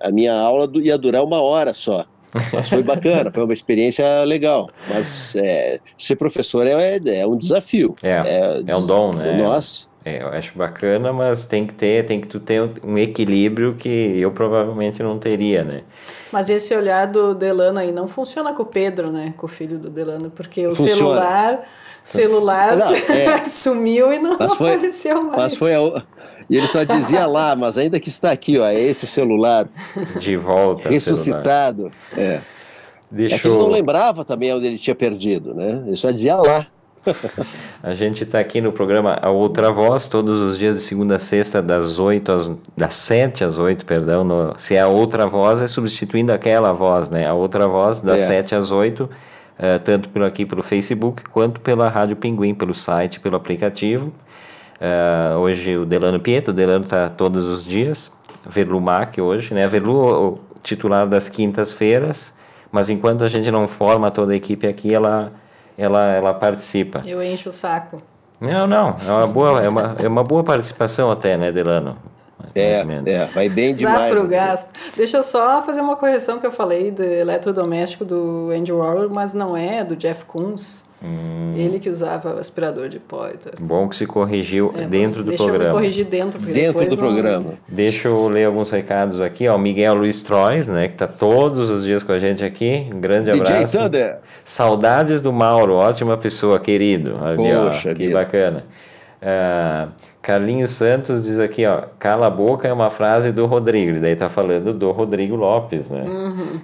[0.00, 2.04] a minha aula ia durar uma hora só.
[2.52, 4.70] Mas foi bacana, foi uma experiência legal.
[4.88, 7.96] Mas é, ser professor é, é, um desafio.
[8.02, 9.36] É, é, é um dom, né?
[9.42, 9.90] Nossa.
[10.04, 14.18] É, eu acho bacana, mas tem que ter, tem que tu ter um equilíbrio que
[14.18, 15.82] eu provavelmente não teria, né?
[16.32, 19.34] Mas esse olhar do Delano aí não funciona com o Pedro, né?
[19.36, 20.96] Com o filho do Delano, porque o funciona.
[20.96, 21.68] celular,
[22.02, 23.44] celular não, é.
[23.44, 25.36] sumiu e não foi, apareceu mais.
[25.36, 26.02] Mas foi a,
[26.50, 29.68] e ele só dizia lá, mas ainda que está aqui, ó, é esse celular.
[30.18, 30.88] De volta.
[30.88, 31.92] Ressuscitado.
[32.16, 32.40] É.
[33.08, 35.84] Deixa é que ele não lembrava também onde ele tinha perdido, né?
[35.86, 36.66] Ele só dizia lá.
[37.82, 41.18] a gente está aqui no programa A Outra Voz, todos os dias de segunda a
[41.20, 44.24] sexta, das 8 às, das 7 às 8, perdão.
[44.24, 47.26] No, se é a outra voz, é substituindo aquela voz, né?
[47.26, 48.26] A outra voz, das é.
[48.26, 49.08] 7 às 8, uh,
[49.56, 54.12] eh, tanto pelo aqui pelo Facebook, quanto pela Rádio Pinguim, pelo site, pelo aplicativo.
[54.80, 58.10] Uh, hoje o Delano Pietro, o Delano está todos os dias,
[58.48, 59.68] Verlu Mac hoje, né?
[59.68, 62.32] Verlu, o titular das quintas-feiras,
[62.72, 65.32] mas enquanto a gente não forma toda a equipe aqui, ela,
[65.76, 67.02] ela, ela participa.
[67.04, 68.00] Eu encho o saco.
[68.40, 71.98] Não, não, é uma boa, é uma, é uma boa participação até, né, Delano?
[72.54, 73.98] É, é, vai bem demais.
[73.98, 74.28] Dá pro né?
[74.30, 74.70] gasto.
[74.96, 79.34] Deixa eu só fazer uma correção que eu falei do eletrodoméstico do Andy Warhol, mas
[79.34, 80.84] não é, do Jeff Koons.
[81.02, 81.54] Hum.
[81.56, 83.28] Ele que usava aspirador de pó.
[83.28, 83.52] Então.
[83.58, 85.58] Bom que se corrigiu é, dentro do deixa programa.
[85.58, 86.40] Deixa eu corrigir dentro.
[86.40, 86.96] Dentro do não...
[86.96, 87.54] programa.
[87.66, 89.48] Deixa eu ler alguns recados aqui.
[89.48, 92.88] Ó, Miguel Luiz Trois, né, que está todos os dias com a gente aqui.
[92.94, 93.78] Um grande DJ abraço.
[93.78, 94.18] Thunder.
[94.44, 97.16] Saudades do Mauro, ótima pessoa, querido.
[97.24, 98.18] Ali, Poxa, ó, que vida.
[98.18, 98.64] bacana.
[99.22, 104.14] Uh, Carlinhos Santos diz aqui, ó, cala a boca é uma frase do Rodrigo, daí
[104.14, 106.02] tá falando do Rodrigo Lopes, né?
[106.02, 106.60] Uhum.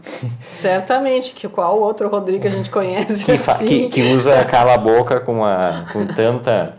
[0.53, 3.67] Certamente, que qual outro Rodrigo a gente conhece que, assim?
[3.67, 6.77] Que, que usa cala a boca com, a, com tanta...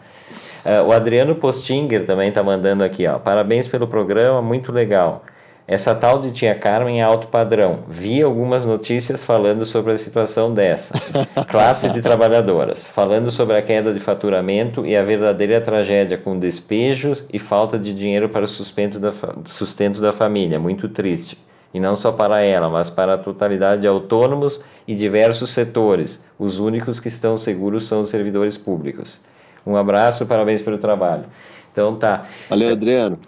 [0.63, 5.23] Uh, o Adriano Postinger também tá mandando aqui, ó, parabéns pelo programa, muito legal.
[5.67, 7.79] Essa tal de tia Carmen é alto padrão.
[7.89, 10.93] Vi algumas notícias falando sobre a situação dessa.
[11.49, 12.87] Classe de trabalhadoras.
[12.87, 17.93] Falando sobre a queda de faturamento e a verdadeira tragédia com despejos e falta de
[17.93, 19.11] dinheiro para o sustento da,
[19.43, 20.57] sustento da família.
[20.57, 21.37] Muito triste.
[21.73, 26.25] E não só para ela, mas para a totalidade de autônomos e diversos setores.
[26.39, 29.19] Os únicos que estão seguros são os servidores públicos.
[29.67, 31.25] Um abraço, parabéns pelo trabalho.
[31.71, 32.23] Então tá.
[32.49, 33.19] Valeu, Adriano.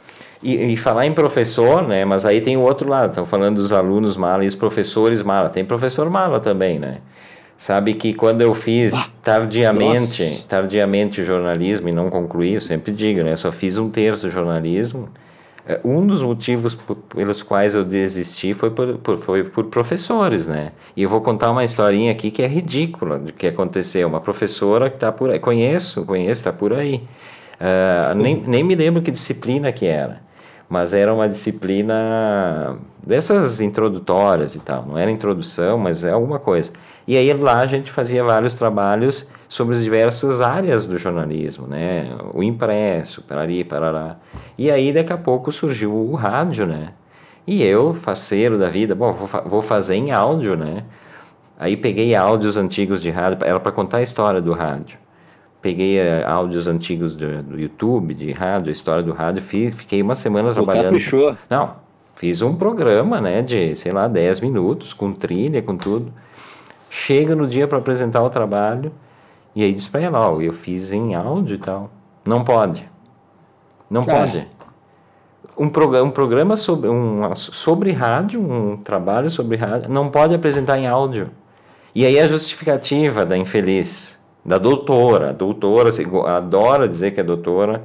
[0.42, 2.06] E, e, falar em professor, né?
[2.06, 5.50] Mas aí tem o outro lado, estão falando dos alunos mala e os professores mala.
[5.50, 7.00] Tem professor mala também, né?
[7.58, 10.46] Sabe que quando eu fiz tardiamente, Nossa.
[10.48, 13.34] tardiamente jornalismo e não concluí, eu sempre digo, né?
[13.34, 15.10] Eu só fiz um terço de jornalismo.
[15.70, 16.76] É, um dos motivos
[17.16, 20.72] pelos quais eu desisti foi por, por, foi por professores, né?
[20.98, 24.08] E eu vou contar uma historinha aqui que é ridícula do que aconteceu.
[24.08, 27.04] Uma professora que está por aí, conheço, conheço, está por aí.
[27.62, 30.28] Uh, nem, nem me lembro que disciplina que era
[30.70, 34.86] mas era uma disciplina dessas introdutórias e tal.
[34.86, 36.72] Não era introdução, mas é alguma coisa.
[37.08, 42.16] E aí lá a gente fazia vários trabalhos sobre as diversas áreas do jornalismo, né?
[42.34, 44.18] O impresso, para ali, para lá.
[44.58, 46.94] E aí daqui a pouco surgiu o rádio, né?
[47.48, 50.84] E eu, faceiro da vida, bom, vou, vou fazer em áudio, né?
[51.58, 55.00] Aí peguei áudios antigos de rádio, era para contar a história do rádio.
[55.62, 60.16] Peguei uh, áudios antigos do, do, YouTube, de rádio, a história do rádio, fiquei uma
[60.16, 60.84] semana trabalhando.
[60.84, 61.36] Caprichou.
[61.50, 61.76] Não,
[62.16, 66.14] fiz um programa, né, de, sei lá, 10 minutos, com trilha, com tudo.
[66.90, 68.92] Chega no dia para apresentar o trabalho,
[69.56, 71.90] e aí diz para ela, ó, eu fiz em áudio e tal.
[72.26, 72.90] Não pode.
[73.90, 74.48] Não pode.
[75.58, 80.78] Um, programa, um programa sobre, um, sobre rádio, um trabalho sobre rádio, não pode apresentar
[80.78, 81.32] em áudio.
[81.94, 85.90] E aí a justificativa da infeliz, da doutora, a doutora
[86.36, 87.84] adora dizer que é doutora,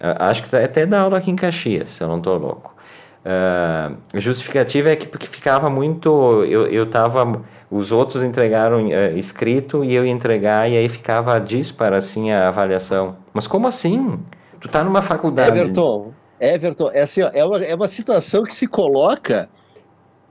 [0.00, 2.74] acho que até dá aula aqui em Caxias, se eu não estou louco.
[3.20, 6.42] Uh, a justificativa é que porque ficava muito.
[6.44, 7.42] Eu, eu tava.
[7.70, 12.48] Os outros entregaram uh, escrito e eu ia entregar, e aí ficava dispara assim a
[12.48, 13.16] avaliação.
[13.32, 14.18] Mas como assim?
[14.60, 15.56] Tu tá numa faculdade.
[15.56, 19.48] Everton, Everton, é, assim, ó, é, uma, é uma situação que se coloca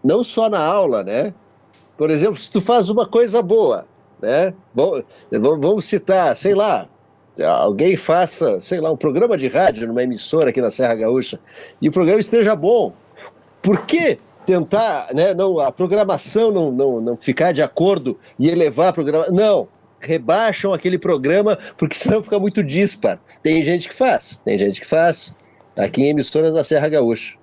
[0.04, 1.34] não só na aula, né?
[1.98, 3.86] Por exemplo, se tu faz uma coisa boa,
[4.22, 4.54] né?
[5.32, 6.88] Vamos citar, sei lá,
[7.46, 11.40] alguém faça, sei lá, um programa de rádio numa emissora aqui na Serra Gaúcha
[11.82, 12.94] e o programa esteja bom.
[13.62, 14.18] Por que
[14.50, 19.32] tentar, né, não, a programação não, não, não ficar de acordo e elevar a programação?
[19.32, 19.68] Não,
[20.00, 23.20] rebaixam aquele programa porque senão fica muito dispar.
[23.44, 25.36] Tem gente que faz, tem gente que faz
[25.78, 27.38] aqui em emissoras da Serra Gaúcha.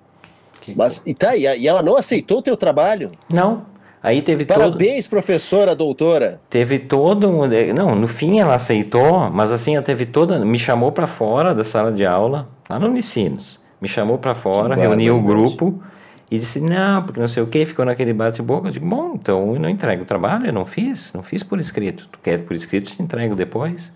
[0.59, 3.09] Que Mas e tá, e ela não aceitou o teu trabalho?
[3.29, 3.65] Não.
[4.03, 5.11] Aí teve Parabéns, todo...
[5.11, 6.41] professora, doutora.
[6.49, 7.47] Teve todo um...
[7.73, 10.43] Não, no fim ela aceitou, mas assim, ela teve toda...
[10.43, 13.61] Me chamou para fora da sala de aula, lá no Unicinos.
[13.79, 15.81] Me chamou para fora, reuniu o grupo
[16.29, 18.67] e disse, não, porque não sei o que, ficou naquele bate-boca.
[18.67, 21.59] Eu digo, bom, então eu não entrego o trabalho, eu não fiz, não fiz por
[21.59, 22.07] escrito.
[22.11, 23.93] Tu quer por escrito, te entrego depois.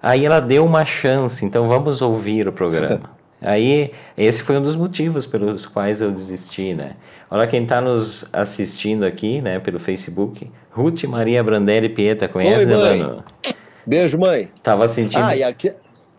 [0.00, 3.10] Aí ela deu uma chance, então vamos ouvir o programa.
[3.42, 6.92] Aí, esse foi um dos motivos pelos quais eu desisti, né?
[7.30, 10.50] Olha quem está nos assistindo aqui, né, pelo Facebook.
[10.70, 13.22] Ruth Maria Brandelli Pieta, conhece, Oi, mãe.
[13.84, 14.48] Beijo, mãe.
[14.62, 15.22] Tava sentindo...
[15.22, 15.70] Ah, e aqui,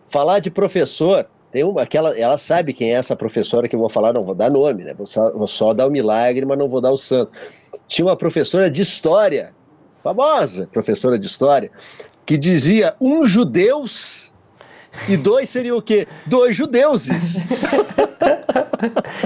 [0.08, 1.26] falar de professor,
[1.56, 4.34] tem uma, aquela, ela sabe quem é essa professora que eu vou falar, não vou
[4.34, 4.92] dar nome, né?
[4.92, 7.32] Vou só, vou só dar o milagre, mas não vou dar o santo.
[7.88, 9.54] Tinha uma professora de história,
[10.04, 11.70] famosa professora de história,
[12.26, 14.30] que dizia: um judeus
[15.08, 16.06] e dois seriam o quê?
[16.26, 17.36] Dois judeuses.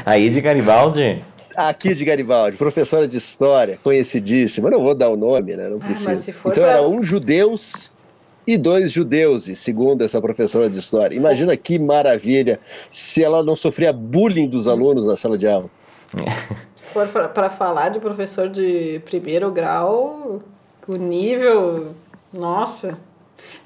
[0.06, 1.24] Aí de Garibaldi?
[1.56, 4.70] Aqui de Garibaldi, professora de história, conhecidíssima.
[4.70, 5.68] Não vou dar o nome, né?
[5.68, 6.30] Não ah, precisa.
[6.30, 6.72] Ah, então pra...
[6.74, 7.90] era um judeus
[8.46, 11.16] e dois judeuses, segundo essa professora de história.
[11.16, 15.70] Imagina que maravilha se ela não sofria bullying dos alunos na sala de aula.
[16.92, 20.40] For para falar de professor de primeiro grau,
[20.88, 21.94] o nível,
[22.32, 22.98] nossa,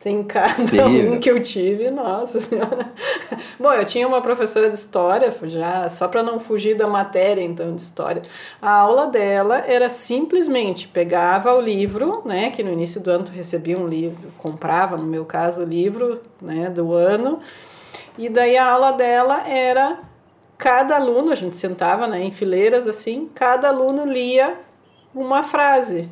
[0.00, 1.12] tem cada Terrível.
[1.12, 2.92] um que eu tive, nossa senhora.
[3.58, 7.74] Bom, eu tinha uma professora de história, já só para não fugir da matéria, então,
[7.74, 8.22] de história.
[8.60, 13.32] A aula dela era simplesmente pegava o livro, né, que no início do ano tu
[13.32, 17.40] recebia um livro, comprava, no meu caso, o livro, né, do ano.
[18.18, 20.00] E daí a aula dela era
[20.58, 24.58] cada aluno, a gente sentava, né, em fileiras assim, cada aluno lia
[25.14, 26.10] uma frase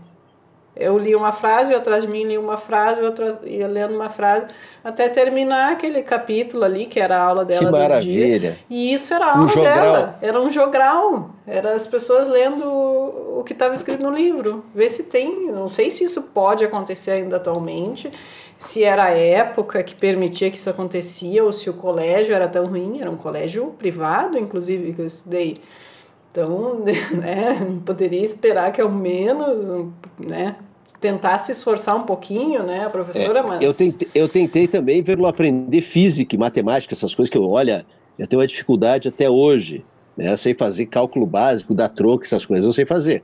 [0.75, 4.09] eu li uma frase, eu atrás de mim li uma frase, outra ia lendo uma
[4.09, 4.47] frase,
[4.83, 8.39] até terminar aquele capítulo ali, que era a aula dela que maravilha.
[8.41, 8.59] dia.
[8.70, 10.18] E isso era a aula um dela.
[10.23, 11.31] Era um jogral.
[11.47, 14.64] Era as pessoas lendo o que estava escrito no livro.
[14.75, 15.53] Ver se tem.
[15.53, 18.11] Não sei se isso pode acontecer ainda atualmente,
[18.57, 22.64] se era a época que permitia que isso acontecia, ou se o colégio era tão
[22.64, 22.99] ruim.
[23.01, 25.61] Era um colégio privado, inclusive, que eu estudei.
[26.33, 27.55] Então, né,
[27.85, 29.87] poderia esperar que ao menos,
[30.18, 30.57] né,
[30.99, 33.61] tentar se esforçar um pouquinho, né, a professora, é, mas...
[33.61, 37.85] Eu tentei, eu tentei também ver aprender física e matemática, essas coisas que eu, olha,
[38.18, 39.85] eu tenho uma dificuldade até hoje,
[40.16, 43.22] né, sei fazer cálculo básico, dar troco, essas coisas eu sei fazer.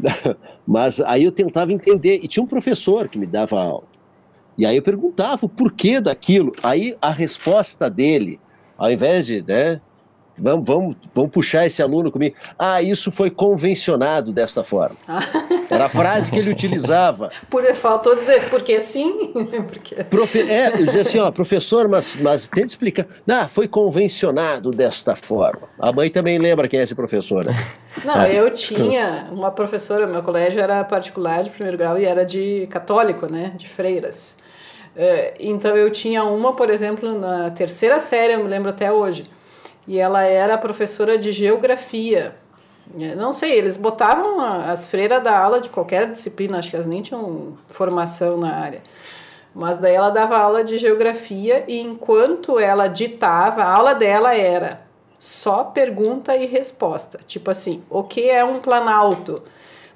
[0.66, 3.84] mas aí eu tentava entender, e tinha um professor que me dava aula,
[4.56, 8.40] e aí eu perguntava o porquê daquilo, aí a resposta dele,
[8.78, 9.80] ao invés de, né,
[10.38, 12.36] Vamos, vamos, vamos puxar esse aluno comigo.
[12.58, 14.96] Ah, isso foi convencionado desta forma.
[15.70, 17.30] Era a frase que ele utilizava.
[17.48, 19.32] Por, faltou dizer, porque sim?
[19.68, 20.04] porque...
[20.04, 23.06] Profe, é, eu dizia assim, ó, professor, mas, mas tenta explicar.
[23.28, 25.68] Ah, foi convencionado desta forma.
[25.78, 27.54] A mãe também lembra quem é esse professor, né?
[28.04, 32.66] Não, eu tinha uma professora, meu colégio era particular de primeiro grau e era de
[32.70, 34.36] católico, né, de freiras.
[34.94, 39.24] É, então eu tinha uma, por exemplo, na terceira série, eu me lembro até hoje,
[39.86, 42.36] e ela era professora de geografia.
[43.00, 46.86] É, não sei, eles botavam as freiras da aula de qualquer disciplina, acho que elas
[46.86, 48.82] nem tinham formação na área.
[49.54, 54.82] Mas daí ela dava aula de geografia e enquanto ela ditava, a aula dela era
[55.18, 57.18] só pergunta e resposta.
[57.26, 59.42] Tipo assim, o que é um planalto?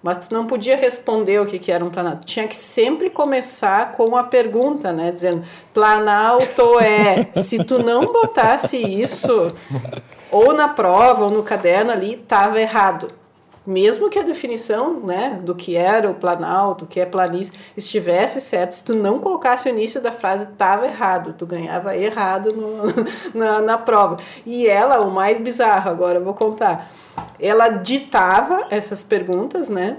[0.03, 2.27] Mas tu não podia responder o que, que era um planalto.
[2.27, 5.13] Tinha que sempre começar com a pergunta, né?
[5.13, 5.45] Dizendo,
[5.75, 7.29] planalto é.
[7.33, 9.53] Se tu não botasse isso,
[10.31, 13.20] ou na prova, ou no caderno ali, estava errado
[13.71, 18.41] mesmo que a definição né, do que era o planalto, o que é planície, estivesse
[18.41, 22.83] certo, se tu não colocasse o início da frase, estava errado, tu ganhava errado no,
[23.33, 24.19] na, na prova.
[24.45, 26.91] E ela, o mais bizarro, agora eu vou contar,
[27.39, 29.99] ela ditava essas perguntas, né?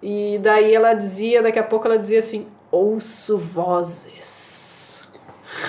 [0.00, 5.08] E daí ela dizia, daqui a pouco ela dizia assim, ouço vozes.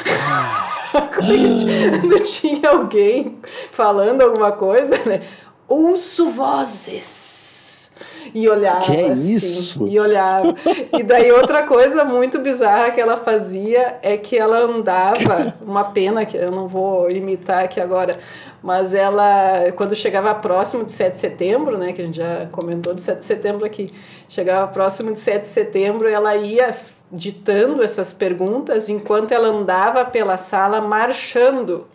[1.15, 3.39] Quando tinha alguém
[3.71, 5.21] falando alguma coisa, né?
[5.67, 7.93] Ouço vozes.
[8.33, 9.87] E olhava que é assim, isso?
[9.87, 10.55] e olhava.
[10.97, 16.25] E daí outra coisa muito bizarra que ela fazia é que ela andava, uma pena
[16.25, 18.19] que eu não vou imitar aqui agora,
[18.61, 22.93] mas ela, quando chegava próximo de 7 de setembro, né, que a gente já comentou
[22.93, 23.93] de 7 de setembro aqui,
[24.27, 26.75] chegava próximo de 7 de setembro, ela ia
[27.11, 31.87] ditando essas perguntas enquanto ela andava pela sala marchando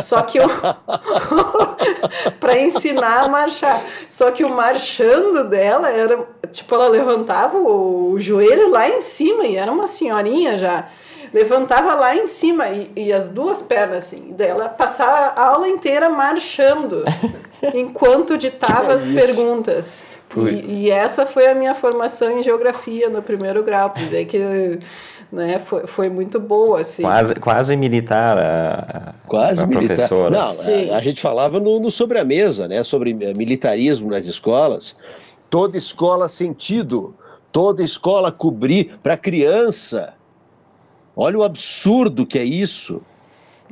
[0.00, 0.48] só que eu.
[2.38, 3.82] para ensinar a marchar.
[4.08, 6.26] Só que o marchando dela era.
[6.52, 10.88] Tipo, ela levantava o, o joelho lá em cima, e era uma senhorinha já
[11.32, 14.34] levantava lá em cima e, e as duas pernas assim.
[14.36, 17.04] Daí ela passava a aula inteira marchando
[17.74, 20.10] enquanto ditava as perguntas.
[20.36, 24.78] E, e, essa foi a minha formação em geografia no primeiro grau, porque que
[25.32, 25.58] né?
[25.58, 27.02] Foi, foi muito boa, assim.
[27.02, 29.94] Quase, quase militar a, quase a militar.
[29.94, 30.30] professora.
[30.30, 32.82] Não, a, a, gente falava no, no sobre a mesa, né?
[32.82, 34.96] Sobre militarismo nas escolas.
[35.48, 37.14] Toda escola sentido,
[37.52, 40.14] toda escola cobrir para criança.
[41.16, 43.02] Olha o absurdo que é isso.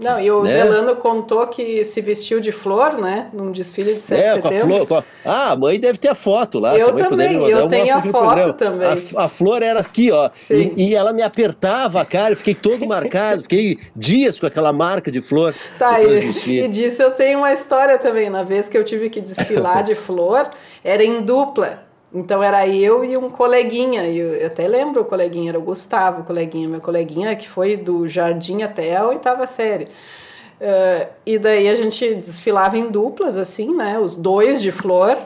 [0.01, 0.63] Não, e o né?
[0.63, 3.29] Delano contou que se vestiu de flor, né?
[3.33, 4.87] Num desfile de 7 é, de setembro.
[4.87, 5.31] Com a flor, a...
[5.31, 6.77] Ah, a mãe deve ter a foto lá.
[6.77, 9.11] Eu também, eu tenho a foto também.
[9.17, 10.31] A, a, flor era aqui, ó.
[10.51, 14.73] E, e, ela me apertava a cara, eu fiquei todo marcado, fiquei dias com aquela
[14.73, 15.55] marca de flor.
[15.79, 18.31] Tá, e, e disso eu tenho uma história também.
[18.31, 20.49] Na vez que eu tive que desfilar de flor,
[20.85, 21.88] era em dupla.
[22.13, 26.25] Então era eu e um coleguinha, eu até lembro o coleguinha, era o Gustavo, o
[26.25, 29.85] coleguinha, meu coleguinha, que foi do jardim até a oitava série.
[29.85, 33.99] Uh, e daí a gente desfilava em duplas, assim, né?
[33.99, 35.19] Os dois de flor,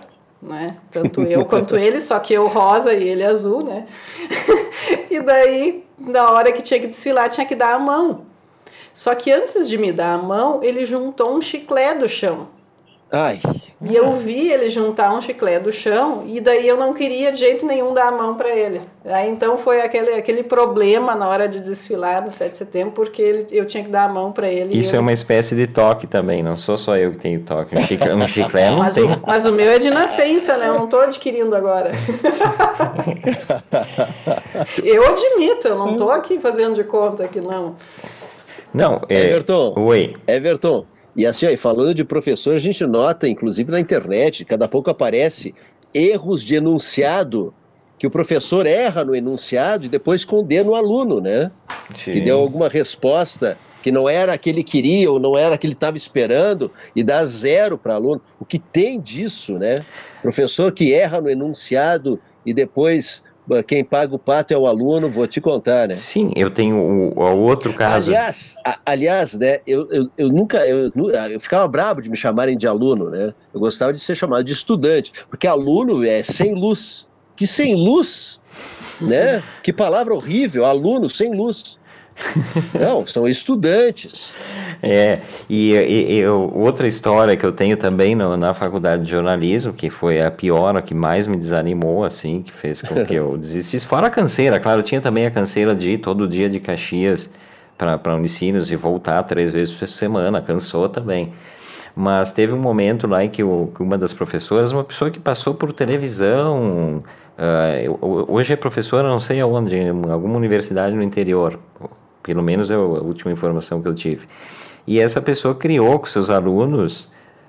[0.42, 0.76] né?
[0.90, 3.86] Tanto eu quanto ele, só que eu rosa e ele azul, né?
[5.08, 8.26] e daí, na hora que tinha que desfilar, tinha que dar a mão.
[8.92, 12.48] Só que antes de me dar a mão, ele juntou um chiclete do chão.
[13.12, 13.38] Ai.
[13.78, 17.40] E eu vi ele juntar um chiclete do chão e daí eu não queria de
[17.40, 18.80] jeito nenhum dar a mão para ele.
[19.04, 23.20] Aí então foi aquele, aquele problema na hora de desfilar no 7 de setembro porque
[23.20, 24.78] ele, eu tinha que dar a mão para ele.
[24.78, 27.76] Isso é uma espécie de toque também, não sou só eu que tenho toque.
[27.76, 29.04] Um chiclete, um chiclete não mas tem.
[29.04, 30.68] O, mas o meu é de nascença, né?
[30.68, 31.92] Eu não estou adquirindo agora.
[34.82, 37.76] eu admito, eu não estou aqui fazendo de conta que não.
[38.72, 39.26] Não, é...
[39.26, 39.74] Everton.
[39.76, 40.14] Oi.
[40.26, 44.90] Everton, e assim, aí, falando de professor, a gente nota, inclusive na internet, cada pouco
[44.90, 45.54] aparece
[45.92, 47.52] erros de enunciado,
[47.98, 51.50] que o professor erra no enunciado e depois condena o aluno, né?
[51.94, 52.12] Sim.
[52.12, 55.58] E deu alguma resposta que não era a que ele queria ou não era a
[55.58, 58.22] que ele estava esperando e dá zero para o aluno.
[58.40, 59.84] O que tem disso, né?
[60.22, 63.22] Professor que erra no enunciado e depois
[63.66, 65.94] quem paga o pato é o aluno, vou te contar, né?
[65.94, 68.10] Sim, eu tenho o, o outro caso.
[68.10, 70.90] Aliás, a, aliás, né, eu, eu, eu nunca, eu,
[71.30, 73.34] eu ficava bravo de me chamarem de aluno, né?
[73.52, 77.06] Eu gostava de ser chamado de estudante, porque aluno é sem luz.
[77.34, 78.38] Que sem luz,
[79.00, 79.42] né?
[79.62, 81.78] Que palavra horrível, aluno sem luz.
[82.78, 84.32] Não, são estudantes.
[84.82, 89.72] É, e, e, e, outra história que eu tenho também no, na faculdade de jornalismo,
[89.72, 93.36] que foi a pior, a que mais me desanimou, assim, que fez com que eu
[93.38, 97.30] desistisse, fora a canseira, claro, tinha também a canseira de ir todo dia de Caxias
[97.76, 101.32] para Unicinos e voltar três vezes por semana, cansou também.
[101.94, 105.20] Mas teve um momento lá em que, o, que uma das professoras, uma pessoa que
[105.20, 107.04] passou por televisão,
[107.38, 111.58] uh, hoje é professora, não sei aonde, em alguma universidade no interior,
[112.22, 114.26] pelo menos é a última informação que eu tive.
[114.86, 117.04] E essa pessoa criou com seus alunos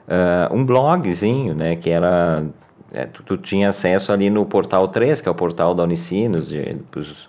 [0.08, 2.44] uh, um blogzinho, né, que era
[2.92, 6.54] é, tu, tu, tinha acesso ali no portal 3, que é o portal da Unicinos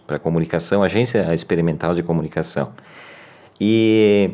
[0.07, 2.73] para comunicação, agência experimental de comunicação.
[3.59, 4.33] E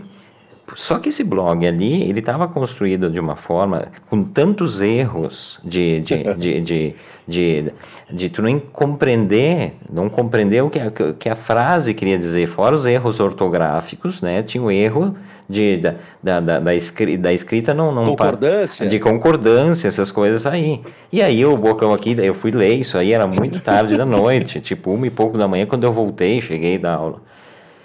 [0.75, 6.01] só que esse blog ali, ele estava construído de uma forma com tantos erros de,
[6.01, 6.95] de, de, de,
[7.27, 7.73] de,
[8.11, 12.75] de, tu não compreender, não compreender o que a, que a frase queria dizer, fora
[12.75, 14.43] os erros ortográficos, né?
[14.43, 15.17] Tinha o erro
[15.49, 18.87] de, da, da, da, da, escrita, da escrita não, não concordância.
[18.87, 20.81] de concordância, essas coisas aí.
[21.13, 24.61] E aí o Bocão aqui, eu fui ler isso aí, era muito tarde da noite,
[24.63, 27.21] tipo uma e pouco da manhã, quando eu voltei, cheguei da aula.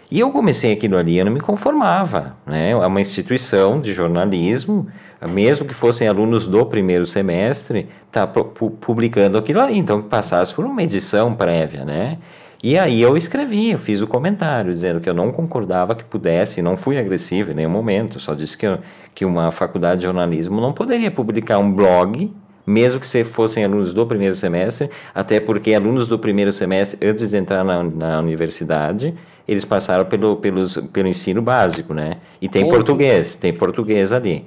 [0.10, 2.72] E eu comecei aquilo ali, eu não me conformava, né?
[2.72, 4.88] É uma instituição de jornalismo,
[5.28, 10.64] mesmo que fossem alunos do primeiro semestre, tá publicando aquilo ali, então que passasse por
[10.64, 12.20] uma edição prévia, né?
[12.64, 16.62] E aí eu escrevi, eu fiz o comentário dizendo que eu não concordava que pudesse,
[16.62, 18.80] não fui agressivo em nenhum momento, só disse que, eu,
[19.14, 22.34] que uma faculdade de jornalismo não poderia publicar um blog,
[22.66, 27.38] mesmo que fossem alunos do primeiro semestre, até porque alunos do primeiro semestre, antes de
[27.38, 29.13] entrar na, na universidade,
[29.47, 32.18] eles passaram pelo, pelos, pelo ensino básico, né?
[32.41, 34.45] E tem português, tem português ali.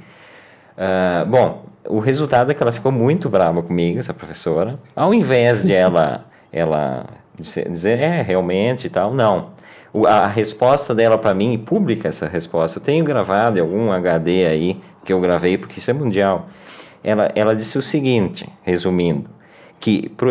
[0.76, 4.78] Uh, bom, o resultado é que ela ficou muito brava comigo, essa professora.
[4.94, 7.06] Ao invés de ela, ela
[7.38, 9.14] dizer, é, realmente e tal.
[9.14, 9.50] Não.
[9.92, 13.90] O, a, a resposta dela para mim, pública essa resposta, eu tenho gravado em algum
[13.90, 16.48] HD aí, que eu gravei, porque isso é mundial.
[17.02, 19.28] Ela, ela disse o seguinte, resumindo,
[19.80, 20.30] que pro,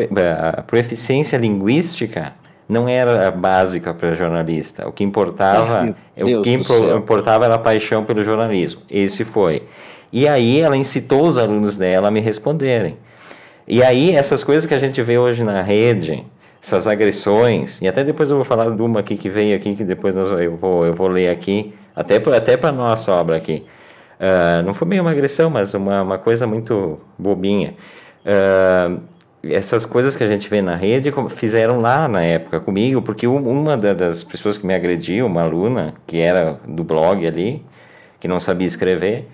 [0.57, 2.33] a proeficiência linguística
[2.67, 4.87] não era básica para jornalista.
[4.87, 8.81] O que importava, ah, o que importava era a paixão pelo jornalismo.
[8.89, 9.63] Esse foi.
[10.11, 12.97] E aí ela incitou os alunos dela a me responderem.
[13.67, 16.25] E aí essas coisas que a gente vê hoje na rede,
[16.61, 19.83] essas agressões, e até depois eu vou falar de uma aqui que veio aqui, que
[19.83, 23.65] depois eu, vou, eu vou ler aqui, até, até para nossa obra aqui.
[24.19, 27.75] Uh, não foi meio uma agressão, mas uma, uma coisa muito bobinha.
[28.25, 28.99] Uh,
[29.43, 33.77] essas coisas que a gente vê na rede fizeram lá na época comigo, porque uma
[33.77, 37.63] das pessoas que me agrediu, uma aluna, que era do blog ali,
[38.19, 39.27] que não sabia escrever,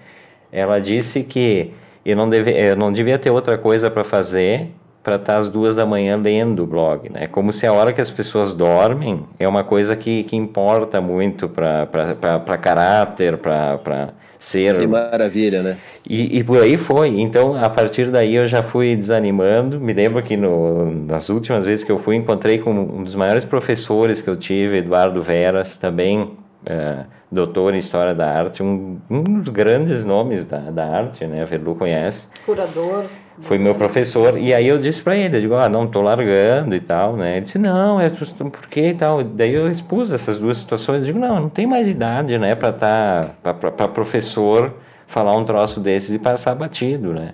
[0.51, 1.73] ela disse que
[2.05, 4.69] eu não, deve, eu não devia ter outra coisa para fazer
[5.01, 7.27] para estar tá às duas da manhã lendo o blog, né?
[7.27, 11.49] Como se a hora que as pessoas dormem é uma coisa que, que importa muito
[11.49, 14.13] para caráter, para
[14.43, 14.77] ser.
[14.77, 15.77] Que maravilha, né?
[16.07, 17.19] E, e por aí foi.
[17.19, 19.79] Então, a partir daí eu já fui desanimando.
[19.79, 23.45] Me lembro que no, nas últimas vezes que eu fui, encontrei com um dos maiores
[23.45, 26.31] professores que eu tive, Eduardo Veras, também
[26.65, 31.41] é, doutor em História da Arte, um, um dos grandes nomes da, da arte, né?
[31.41, 32.27] A Verlu conhece.
[32.45, 33.05] Curador
[33.41, 36.75] foi meu professor, e aí eu disse para ele, eu digo, ah, não, tô largando
[36.75, 37.37] e tal, né?
[37.37, 39.23] Ele disse, não, é por quê e tal?
[39.23, 42.71] Daí eu expus essas duas situações, eu digo, não, não tem mais idade, né, para
[42.71, 44.73] tá, para professor
[45.07, 47.33] falar um troço desses e passar batido, né?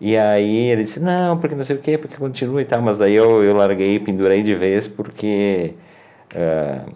[0.00, 2.98] E aí ele disse, não, porque não sei o quê, porque continua e tal, mas
[2.98, 5.74] daí eu, eu larguei, pendurei de vez, porque
[6.34, 6.92] uh,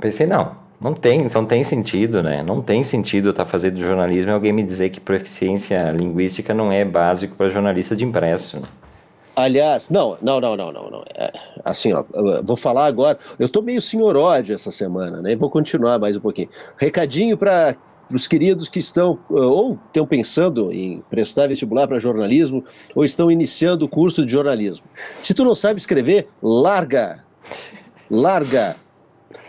[0.00, 2.42] pensei, não, não tem, não tem sentido, né?
[2.42, 6.70] Não tem sentido estar tá fazendo jornalismo e alguém me dizer que proficiência linguística não
[6.70, 8.60] é básico para jornalista de impresso.
[8.60, 8.68] Né?
[9.34, 11.04] Aliás, não, não, não, não, não.
[11.14, 11.32] É,
[11.64, 12.04] assim, ó,
[12.42, 13.18] vou falar agora.
[13.38, 15.34] Eu tô meio senhoródio essa semana, né?
[15.34, 16.48] Vou continuar mais um pouquinho.
[16.76, 17.74] Recadinho para
[18.12, 22.62] os queridos que estão ou estão pensando em prestar vestibular para jornalismo
[22.94, 24.84] ou estão iniciando o curso de jornalismo.
[25.22, 27.24] Se tu não sabe escrever, larga.
[28.10, 28.76] Larga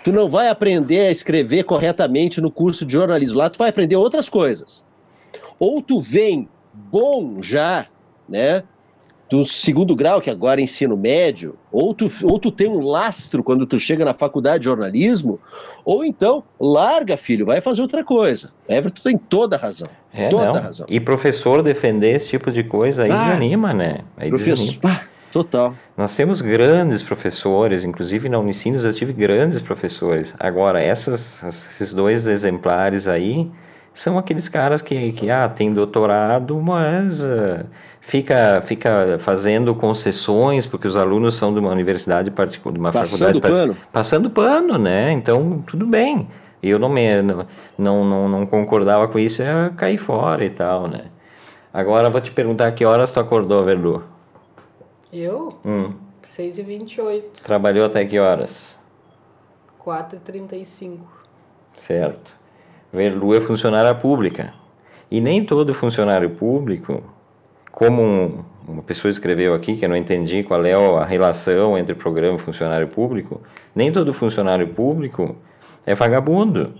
[0.07, 3.37] tu não vai aprender a escrever corretamente no curso de jornalismo.
[3.37, 4.81] Lá tu vai aprender outras coisas.
[5.59, 7.87] Ou tu vem bom já,
[8.29, 8.63] né?
[9.29, 13.43] Do segundo grau, que agora é ensino médio, ou tu, ou tu tem um lastro
[13.43, 15.41] quando tu chega na faculdade de jornalismo,
[15.83, 18.49] ou então larga, filho, vai fazer outra coisa.
[18.69, 19.89] Everton tem toda a razão.
[20.13, 20.85] É, toda a razão.
[20.87, 24.05] E professor defender esse tipo de coisa aí ah, desanima, né?
[24.15, 24.79] Aí professor, desanima.
[24.85, 25.73] Ah, Total.
[25.95, 30.33] Nós temos grandes professores, inclusive na Unicinos eu tive grandes professores.
[30.39, 33.51] Agora, essas, esses dois exemplares aí
[33.93, 37.65] são aqueles caras que, que ah, tem doutorado, mas uh,
[37.99, 43.19] fica, fica fazendo concessões porque os alunos são de uma universidade particular, de uma passando
[43.19, 43.41] faculdade...
[43.41, 43.77] Passando pano?
[43.91, 45.11] Passando pano, né?
[45.11, 46.27] Então, tudo bem.
[46.61, 47.21] Eu não, me,
[47.77, 51.05] não, não, não concordava com isso, eu caí fora e tal, né?
[51.73, 54.03] Agora, vou te perguntar que horas tu acordou, Verlu?
[55.11, 55.57] Eu?
[55.65, 55.93] Hum.
[56.21, 58.75] 6 e 28 Trabalhou até que horas?
[59.79, 61.17] 4 e 35
[61.77, 62.35] Certo.
[62.91, 64.53] Verlu é funcionária pública.
[65.09, 67.03] E nem todo funcionário público,
[67.71, 71.95] como um, uma pessoa escreveu aqui, que eu não entendi qual é a relação entre
[71.95, 73.41] programa e funcionário público,
[73.73, 75.35] nem todo funcionário público
[75.85, 76.73] é vagabundo.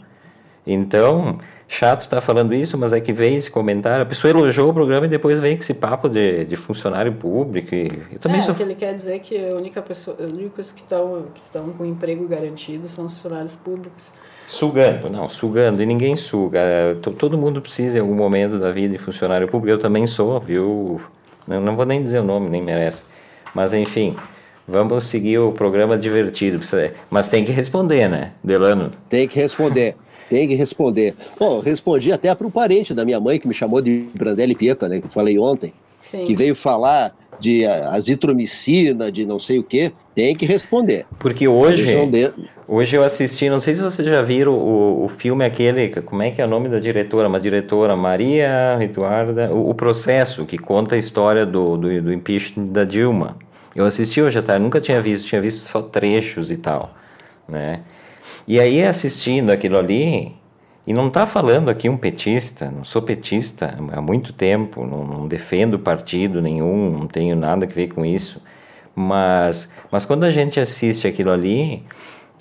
[0.68, 4.03] Então, chato estar tá falando isso, mas é que veio esse comentário.
[4.03, 7.74] A pessoa elogiou o programa e depois veio com esse papo de, de funcionário público.
[7.74, 8.53] E eu também é, sou...
[8.53, 11.86] que ele quer dizer que a única pessoa, os únicos que estão, que estão com
[11.86, 14.11] emprego garantido são os funcionários públicos.
[14.47, 16.61] Sugando, não, sugando, e ninguém suga.
[17.18, 19.74] Todo mundo precisa em algum momento da vida de funcionário público.
[19.76, 21.01] Eu também sou, viu?
[21.47, 23.03] Não, não vou nem dizer o nome, nem merece.
[23.53, 24.15] Mas enfim,
[24.65, 26.61] vamos seguir o programa divertido.
[27.09, 28.91] Mas tem que responder, né, Delano?
[29.09, 29.95] Tem que responder.
[30.30, 31.13] Tem que responder.
[31.39, 34.89] Bom, respondi até para um parente da minha mãe que me chamou de Brandelli Pieta,
[34.89, 34.99] né?
[34.99, 35.73] Que eu falei ontem.
[36.01, 36.25] Sim.
[36.25, 39.91] Que veio falar de azitromicina, de não sei o quê.
[40.15, 41.05] Tem que responder.
[41.19, 41.95] Porque hoje,
[42.67, 46.32] hoje eu assisti, não sei se vocês já viram o, o filme aquele, como é
[46.32, 47.28] que é o nome da diretora?
[47.28, 52.67] Uma diretora, Maria Eduarda, o, o processo que conta a história do, do, do impeachment
[52.67, 53.38] da Dilma.
[53.75, 56.95] Eu assisti hoje à tarde, nunca tinha visto, tinha visto só trechos e tal,
[57.47, 57.82] né?
[58.48, 60.34] E aí assistindo aquilo ali,
[60.86, 65.28] e não está falando aqui um petista, não sou petista há muito tempo, não, não
[65.28, 68.41] defendo partido nenhum, não tenho nada a ver com isso,
[68.95, 71.84] mas, mas quando a gente assiste aquilo ali,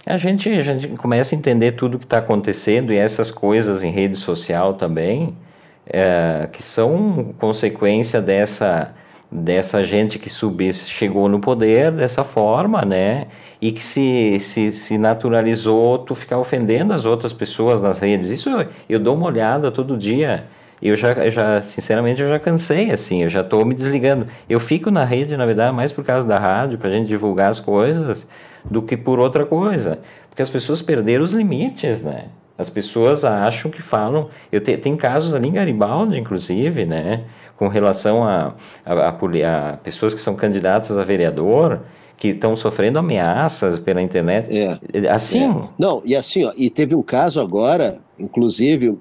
[0.06, 3.90] a gente, a gente começa a entender tudo que está acontecendo e essas coisas em
[3.90, 5.36] rede social também,
[5.84, 8.94] é, que são consequência dessa
[9.30, 13.26] dessa gente que subiu, chegou no poder dessa forma, né?
[13.60, 18.30] E que se, se, se naturalizou tu ficar ofendendo as outras pessoas nas redes.
[18.30, 20.44] Isso eu, eu dou uma olhada todo dia.
[20.80, 24.26] Eu já, eu já, sinceramente, eu já cansei, assim, eu já estou me desligando.
[24.48, 27.48] Eu fico na rede, na verdade, mais por causa da rádio, para a gente divulgar
[27.48, 28.28] as coisas,
[28.64, 30.00] do que por outra coisa.
[30.28, 32.26] Porque as pessoas perderam os limites, né?
[32.58, 34.28] As pessoas acham que falam.
[34.50, 37.24] Eu te, tem casos ali em Garibaldi, inclusive, né?
[37.56, 38.54] Com relação a,
[38.84, 41.80] a, a, a pessoas que são candidatas a vereador,
[42.16, 44.48] que estão sofrendo ameaças pela internet.
[44.50, 45.44] É, assim.
[45.44, 45.68] É.
[45.78, 48.98] Não, e assim, ó, e teve um caso agora, inclusive,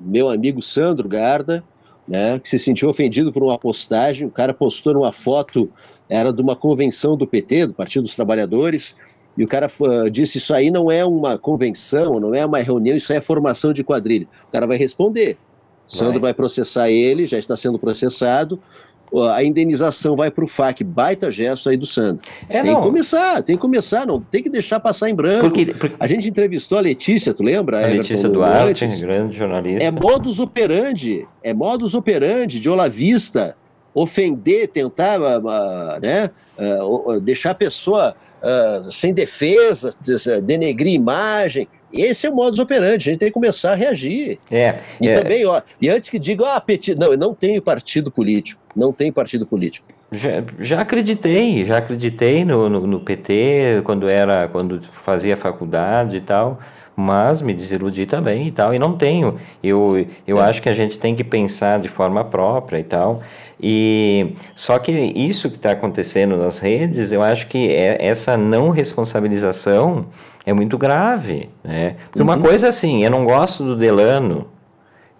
[0.00, 1.64] meu amigo Sandro Garda,
[2.06, 4.26] né, que se sentiu ofendido por uma postagem.
[4.26, 5.70] O cara postou uma foto,
[6.08, 8.94] era de uma convenção do PT, do Partido dos Trabalhadores,
[9.36, 12.96] e o cara uh, disse: Isso aí não é uma convenção, não é uma reunião,
[12.96, 14.26] isso é formação de quadrilha.
[14.48, 15.38] O cara vai responder.
[15.96, 16.34] Sandro vai.
[16.34, 18.60] processar ele, já está sendo processado
[19.34, 22.22] a indenização vai para o FAC, baita gesto aí do Sandro.
[22.48, 25.42] É, tem que começar, tem que começar, não tem que deixar passar em branco.
[25.42, 25.94] Porque, porque...
[26.00, 27.84] A gente entrevistou a Letícia, tu lembra?
[27.84, 29.84] A Letícia Duarte, grande jornalista.
[29.84, 33.54] É modus operandi, é modus operandi de olavista,
[33.94, 38.16] ofender, tentar uh, né, uh, deixar a pessoa
[38.90, 39.90] sem defesa,
[40.42, 44.38] denegrir imagem, esse é o modus operandi, a gente tem que começar a reagir.
[44.50, 45.20] É, e é.
[45.20, 46.94] também, ó, e antes que digam, ah, petit...
[46.94, 49.86] não, eu não tenho partido político, não tenho partido político.
[50.10, 56.20] Já, já acreditei, já acreditei no, no, no, PT quando era, quando fazia faculdade e
[56.20, 56.60] tal,
[56.94, 59.38] mas me desiludi também e tal, e não tenho.
[59.62, 60.42] Eu, eu é.
[60.42, 63.22] acho que a gente tem que pensar de forma própria e tal.
[63.60, 68.70] E só que isso que está acontecendo nas redes, eu acho que é essa não
[68.70, 70.06] responsabilização
[70.44, 71.96] é muito grave, né?
[72.06, 72.24] Porque uhum.
[72.24, 74.46] uma coisa é assim, eu não gosto do Delano,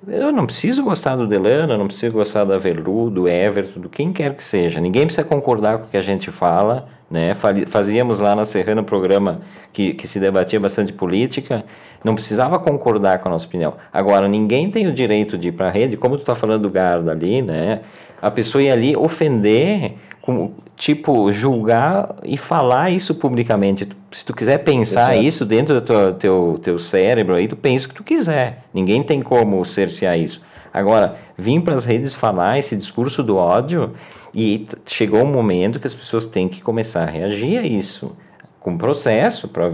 [0.06, 3.88] eu não preciso gostar do Delano, eu não preciso gostar da Velu, do Everton, do
[3.88, 4.80] quem quer que seja.
[4.80, 7.34] Ninguém precisa concordar com o que a gente fala, né?
[7.68, 9.42] Fazíamos lá na Serrana um programa
[9.72, 11.64] que, que se debatia bastante política,
[12.02, 13.74] não precisava concordar com a nossa opinião.
[13.92, 16.70] Agora, ninguém tem o direito de ir para a rede, como tu está falando do
[16.70, 17.82] Garda ali, né?
[18.20, 23.88] A pessoa ir ali ofender com, tipo, julgar e falar isso publicamente.
[24.10, 25.26] Se tu quiser pensar Exato.
[25.26, 28.62] isso dentro do teu, teu, teu cérebro aí, tu pensa o que tu quiser.
[28.72, 30.40] Ninguém tem como cercear isso.
[30.72, 33.92] Agora, vir para as redes falar esse discurso do ódio
[34.34, 38.16] e chegou um momento que as pessoas têm que começar a reagir a isso.
[38.62, 39.70] Com processo, pra,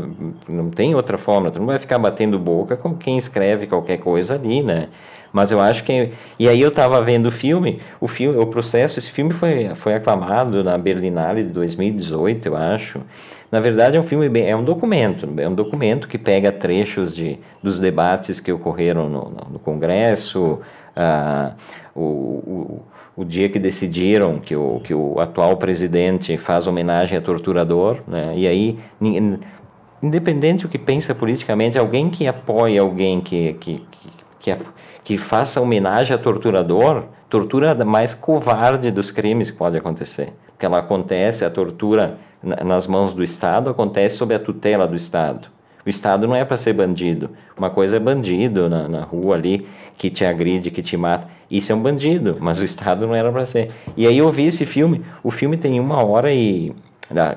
[0.49, 1.51] não tem outra forma.
[1.51, 4.89] Tu não vai ficar batendo boca com quem escreve qualquer coisa ali, né?
[5.32, 6.11] Mas eu acho que.
[6.39, 9.95] E aí eu estava vendo o filme, o filme, o processo, esse filme foi, foi
[9.95, 13.01] aclamado na Berlinale de 2018, eu acho.
[13.51, 17.14] Na verdade é um filme bem, é um documento, é um documento que pega trechos
[17.14, 20.61] de, dos debates que ocorreram no, no, Congresso,
[21.95, 22.82] o, o,
[23.21, 28.35] o, dia que decidiram que o, que o atual presidente faz homenagem a torturador, né?
[28.37, 28.79] e aí
[30.03, 34.53] independente do que pensa politicamente, alguém que apoia alguém que, que, que, que
[35.09, 40.35] que faça homenagem a torturador, tortura mais covarde dos crimes que pode acontecer.
[40.49, 45.49] Porque ela acontece, a tortura nas mãos do Estado acontece sob a tutela do Estado.
[45.89, 47.30] O Estado não é para ser bandido.
[47.57, 49.66] Uma coisa é bandido na, na rua ali,
[49.97, 51.26] que te agride, que te mata.
[51.51, 53.70] Isso é um bandido, mas o Estado não era para ser.
[53.97, 56.74] E aí eu vi esse filme, o filme tem uma hora e.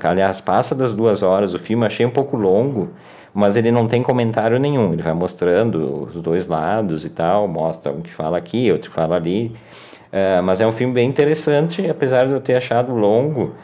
[0.03, 2.89] Aliás, passa das duas horas, o filme achei um pouco longo,
[3.33, 4.91] mas ele não tem comentário nenhum.
[4.91, 8.93] Ele vai mostrando os dois lados e tal, mostra um que fala aqui, outro que
[8.93, 9.55] fala ali.
[10.11, 13.55] Uh, mas é um filme bem interessante, apesar de eu ter achado longo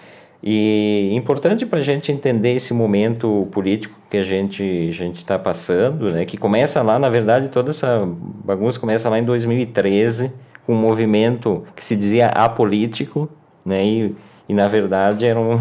[0.42, 5.38] e importante para a gente entender esse momento político que a gente a gente está
[5.38, 6.26] passando, né?
[6.26, 8.08] Que começa lá, na verdade, toda essa
[8.44, 10.32] bagunça começa lá em 2013
[10.66, 13.30] com um movimento que se dizia apolítico,
[13.66, 13.86] né?
[13.86, 14.16] E,
[14.48, 15.58] e na verdade era um,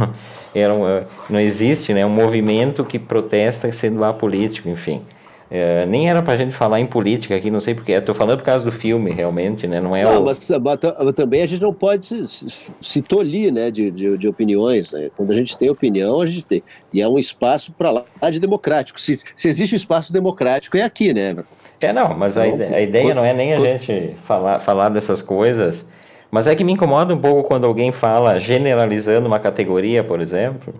[0.54, 5.02] era um, não existe né, um movimento que protesta sendo apolítico, enfim.
[5.48, 7.92] É, nem era pra gente falar em política aqui, não sei porquê.
[7.92, 9.80] Estou falando por causa do filme, realmente, né?
[9.80, 10.24] Não é não, o...
[10.24, 14.28] mas, mas, também a gente não pode se, se, se tolir né, de, de, de,
[14.28, 14.92] opiniões.
[14.92, 15.08] Né?
[15.16, 16.62] Quando a gente tem opinião, a gente tem.
[16.92, 19.00] E é um espaço para lá de democrático.
[19.00, 21.36] Se, se existe um espaço democrático, é aqui, né?
[21.80, 25.22] É, não, mas a, ideia, a ideia não é nem a gente falar, falar dessas
[25.22, 25.86] coisas.
[26.28, 30.74] Mas é que me incomoda um pouco quando alguém fala generalizando uma categoria, por exemplo.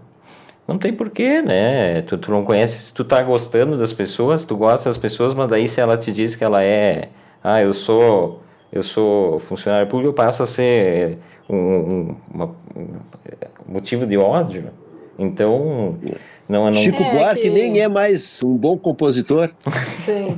[0.66, 2.02] Não tem porquê, né?
[2.02, 5.48] Tu, tu não conhece, se tu tá gostando das pessoas, tu gosta das pessoas, mas
[5.48, 7.10] daí se ela te diz que ela é,
[7.42, 8.42] ah, eu sou,
[8.72, 12.88] eu sou funcionário público, eu passo a ser um, um, uma, um
[13.68, 14.70] motivo de ódio.
[15.18, 15.96] Então,
[16.48, 16.74] não, não...
[16.74, 17.50] Chico é Buarque que...
[17.50, 19.50] nem é mais um bom compositor.
[19.98, 20.36] Sim.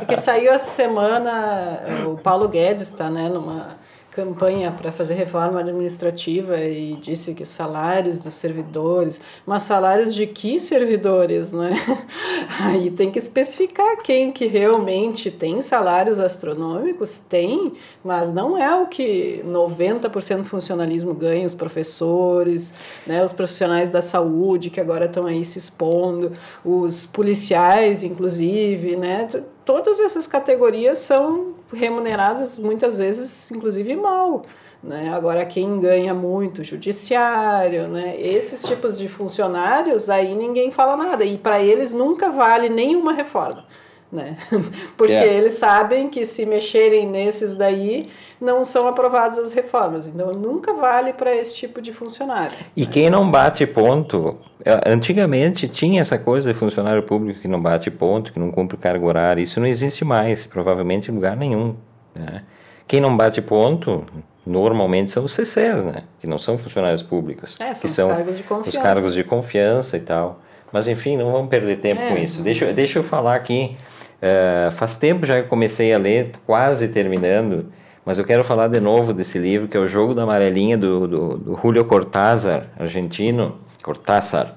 [0.00, 3.78] É que saiu essa semana, o Paulo Guedes está, né, numa
[4.18, 10.26] campanha para fazer reforma administrativa e disse que os salários dos servidores, mas salários de
[10.26, 11.70] que servidores, né?
[12.60, 18.88] Aí tem que especificar quem que realmente tem salários astronômicos, tem, mas não é o
[18.88, 22.74] que 90% do funcionalismo ganha, os professores,
[23.06, 26.32] né, os profissionais da saúde que agora estão aí se expondo,
[26.64, 29.28] os policiais, inclusive, né?
[29.68, 34.46] Todas essas categorias são remuneradas muitas vezes, inclusive mal.
[34.82, 35.12] Né?
[35.12, 38.18] Agora, quem ganha muito, judiciário, né?
[38.18, 41.22] esses tipos de funcionários, aí ninguém fala nada.
[41.22, 43.66] E para eles nunca vale nenhuma reforma
[44.10, 44.36] né?
[44.96, 45.34] Porque é.
[45.34, 48.08] eles sabem que se mexerem nesses daí,
[48.40, 50.06] não são aprovadas as reformas.
[50.06, 52.56] Então, nunca vale para esse tipo de funcionário.
[52.74, 52.88] E né?
[52.90, 57.90] quem não bate ponto, é, antigamente tinha essa coisa de funcionário público que não bate
[57.90, 59.42] ponto, que não cumpre cargo horário.
[59.42, 61.76] Isso não existe mais, provavelmente em lugar nenhum.
[62.14, 62.42] Né?
[62.86, 64.06] Quem não bate ponto,
[64.46, 66.04] normalmente são os CCs, né?
[66.18, 67.54] Que não são funcionários públicos.
[67.60, 68.78] É, são que os são cargos de confiança.
[68.78, 70.40] Os cargos de confiança e tal.
[70.72, 72.42] Mas enfim, não vamos perder tempo é, com isso.
[72.42, 73.76] Deixa, deixa eu falar aqui
[74.18, 77.66] Uh, faz tempo já que comecei a ler, quase terminando,
[78.04, 81.06] mas eu quero falar de novo desse livro, que é O Jogo da Amarelinha, do,
[81.06, 83.58] do, do Julio Cortázar, argentino.
[83.82, 84.56] Cortázar.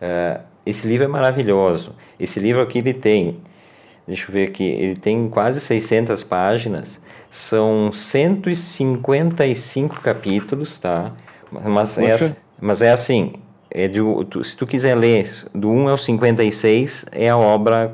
[0.00, 1.96] Uh, esse livro é maravilhoso.
[2.18, 3.38] Esse livro aqui ele tem,
[4.06, 11.12] deixa eu ver aqui, ele tem quase 600 páginas, são 155 capítulos, tá?
[11.50, 13.32] Mas, é, mas é assim,
[13.74, 17.90] é de, tu, se tu quiser ler do 1 ao 56 é a obra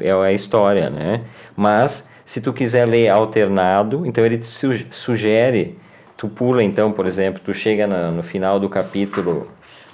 [0.00, 1.22] é a história né?
[1.56, 5.78] Mas se tu quiser ler alternado então ele te sugere
[6.16, 9.48] tu pula então por exemplo tu chega na, no final do capítulo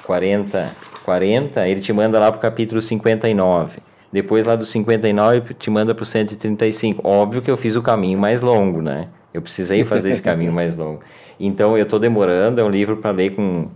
[0.07, 0.71] 40
[1.05, 3.79] 40 ele te manda lá para o capítulo 59
[4.11, 8.19] depois lá do 59 te manda para o 135 óbvio que eu fiz o caminho
[8.19, 9.09] mais longo né?
[9.35, 11.01] Eu precisei fazer esse caminho mais longo.
[11.41, 13.69] Então eu estou demorando é um livro para ler com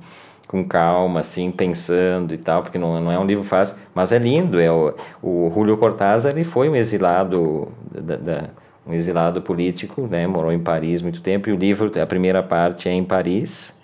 [0.49, 4.19] com calma, assim, pensando e tal, porque não, não é um livro fácil, mas é
[4.19, 4.59] lindo.
[4.59, 8.45] É o, o Julio Cortázar ele foi um exilado, da, da,
[8.87, 10.27] um exilado político, né?
[10.27, 13.79] Morou em Paris muito tempo e o livro, a primeira parte é em Paris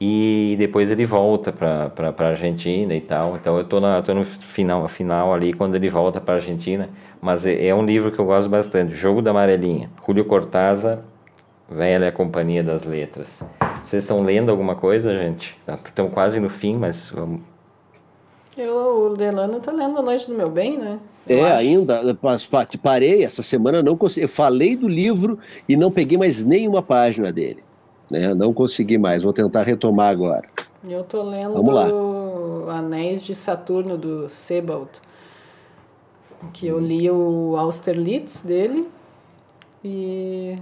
[0.00, 3.36] e depois ele volta para para Argentina e tal.
[3.36, 6.88] Então eu tô na tô no final final ali quando ele volta para Argentina,
[7.20, 11.00] mas é, é um livro que eu gosto bastante, Jogo da Amarelinha, Julio Cortázar
[11.70, 13.44] Velha Companhia das Letras.
[13.88, 15.56] Vocês estão lendo alguma coisa, gente?
[15.66, 17.40] Estão quase no fim, mas vamos.
[18.54, 20.98] Eu, o Delano está lendo A Noite do Meu Bem, né?
[21.26, 21.58] Eu é, acho.
[21.60, 22.18] ainda,
[22.82, 27.32] parei essa semana, não consegui, eu falei do livro e não peguei mais nenhuma página
[27.32, 27.64] dele.
[28.10, 28.34] Né?
[28.34, 30.46] Não consegui mais, vou tentar retomar agora.
[30.86, 31.88] Eu estou lendo Vamos lá.
[32.76, 34.90] Anéis de Saturno, do Sebald,
[36.52, 38.86] que eu li o Austerlitz dele
[39.82, 40.58] e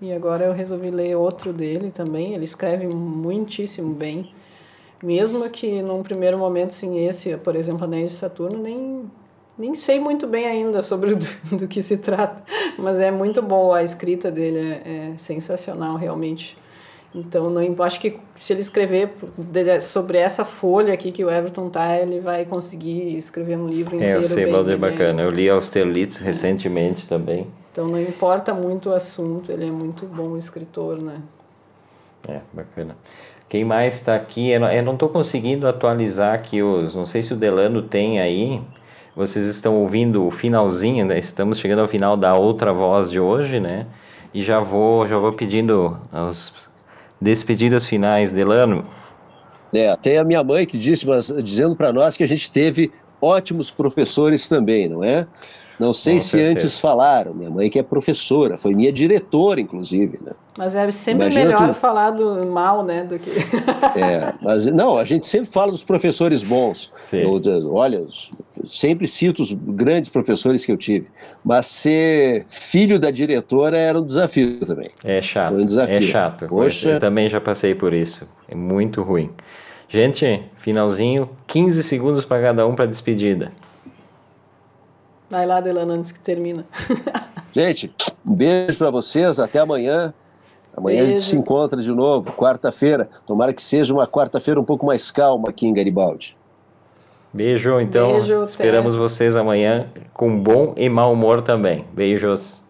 [0.00, 2.34] e agora eu resolvi ler outro dele também.
[2.34, 4.32] Ele escreve muitíssimo bem.
[5.02, 9.04] Mesmo que num primeiro momento, sim, esse, por exemplo, Anéis de Saturno, nem,
[9.58, 11.26] nem sei muito bem ainda sobre do,
[11.56, 12.42] do que se trata.
[12.78, 16.56] Mas é muito boa a escrita dele, é, é sensacional, realmente.
[17.14, 19.12] Então, não, acho que se ele escrever
[19.80, 24.18] sobre essa folha aqui que o Everton tá, ele vai conseguir escrever um livro inteiro.
[24.18, 25.22] É, eu sei, bem, é bacana.
[25.22, 27.48] Eu li Austerlitz recentemente também.
[27.72, 31.16] Então não importa muito o assunto, ele é muito bom escritor, né?
[32.28, 32.96] É, bacana.
[33.48, 34.50] Quem mais está aqui?
[34.50, 36.94] Eu não estou conseguindo atualizar aqui os.
[36.94, 38.62] Não sei se o Delano tem aí.
[39.14, 41.18] Vocês estão ouvindo o finalzinho, né?
[41.18, 43.86] Estamos chegando ao final da outra voz de hoje, né?
[44.32, 46.52] E já vou, já vou pedindo as
[47.20, 48.86] despedidas finais, Delano.
[49.74, 52.92] É, até a minha mãe que disse, mas dizendo para nós que a gente teve
[53.20, 55.26] ótimos professores também, não é?
[55.80, 56.52] Não sei Com se certeza.
[56.66, 57.32] antes falaram.
[57.32, 60.32] Minha mãe que é professora, foi minha diretora, inclusive, né?
[60.58, 63.30] Mas é sempre Imagina melhor tu- falar do mal, né, do que...
[63.98, 66.92] É, mas não, a gente sempre fala dos professores bons.
[67.08, 67.18] Sim.
[67.20, 68.04] Eu, eu- olha,
[68.68, 71.08] sempre cito os grandes professores que eu tive.
[71.42, 74.90] Mas ser filho da diretora era um desafio também.
[75.02, 75.54] É chato.
[75.54, 75.96] Foi um desafio.
[75.96, 76.46] É chato.
[76.46, 76.90] Poxa.
[76.90, 78.28] Eu também já passei por isso.
[78.46, 79.30] É muito ruim.
[79.88, 83.50] Gente, finalzinho, 15 segundos para cada um para despedida.
[85.30, 86.66] Vai lá, Delano, antes que termina.
[87.54, 87.94] Gente,
[88.26, 90.12] um beijo para vocês, até amanhã.
[90.76, 91.26] Amanhã a gente Beijo.
[91.26, 93.08] se encontra de novo, quarta-feira.
[93.26, 96.36] Tomara que seja uma quarta-feira um pouco mais calma aqui em Garibaldi.
[97.32, 98.12] Beijo, então.
[98.12, 98.50] Beijo, até.
[98.50, 101.84] esperamos vocês amanhã com bom e mau humor também.
[101.92, 102.62] Beijos.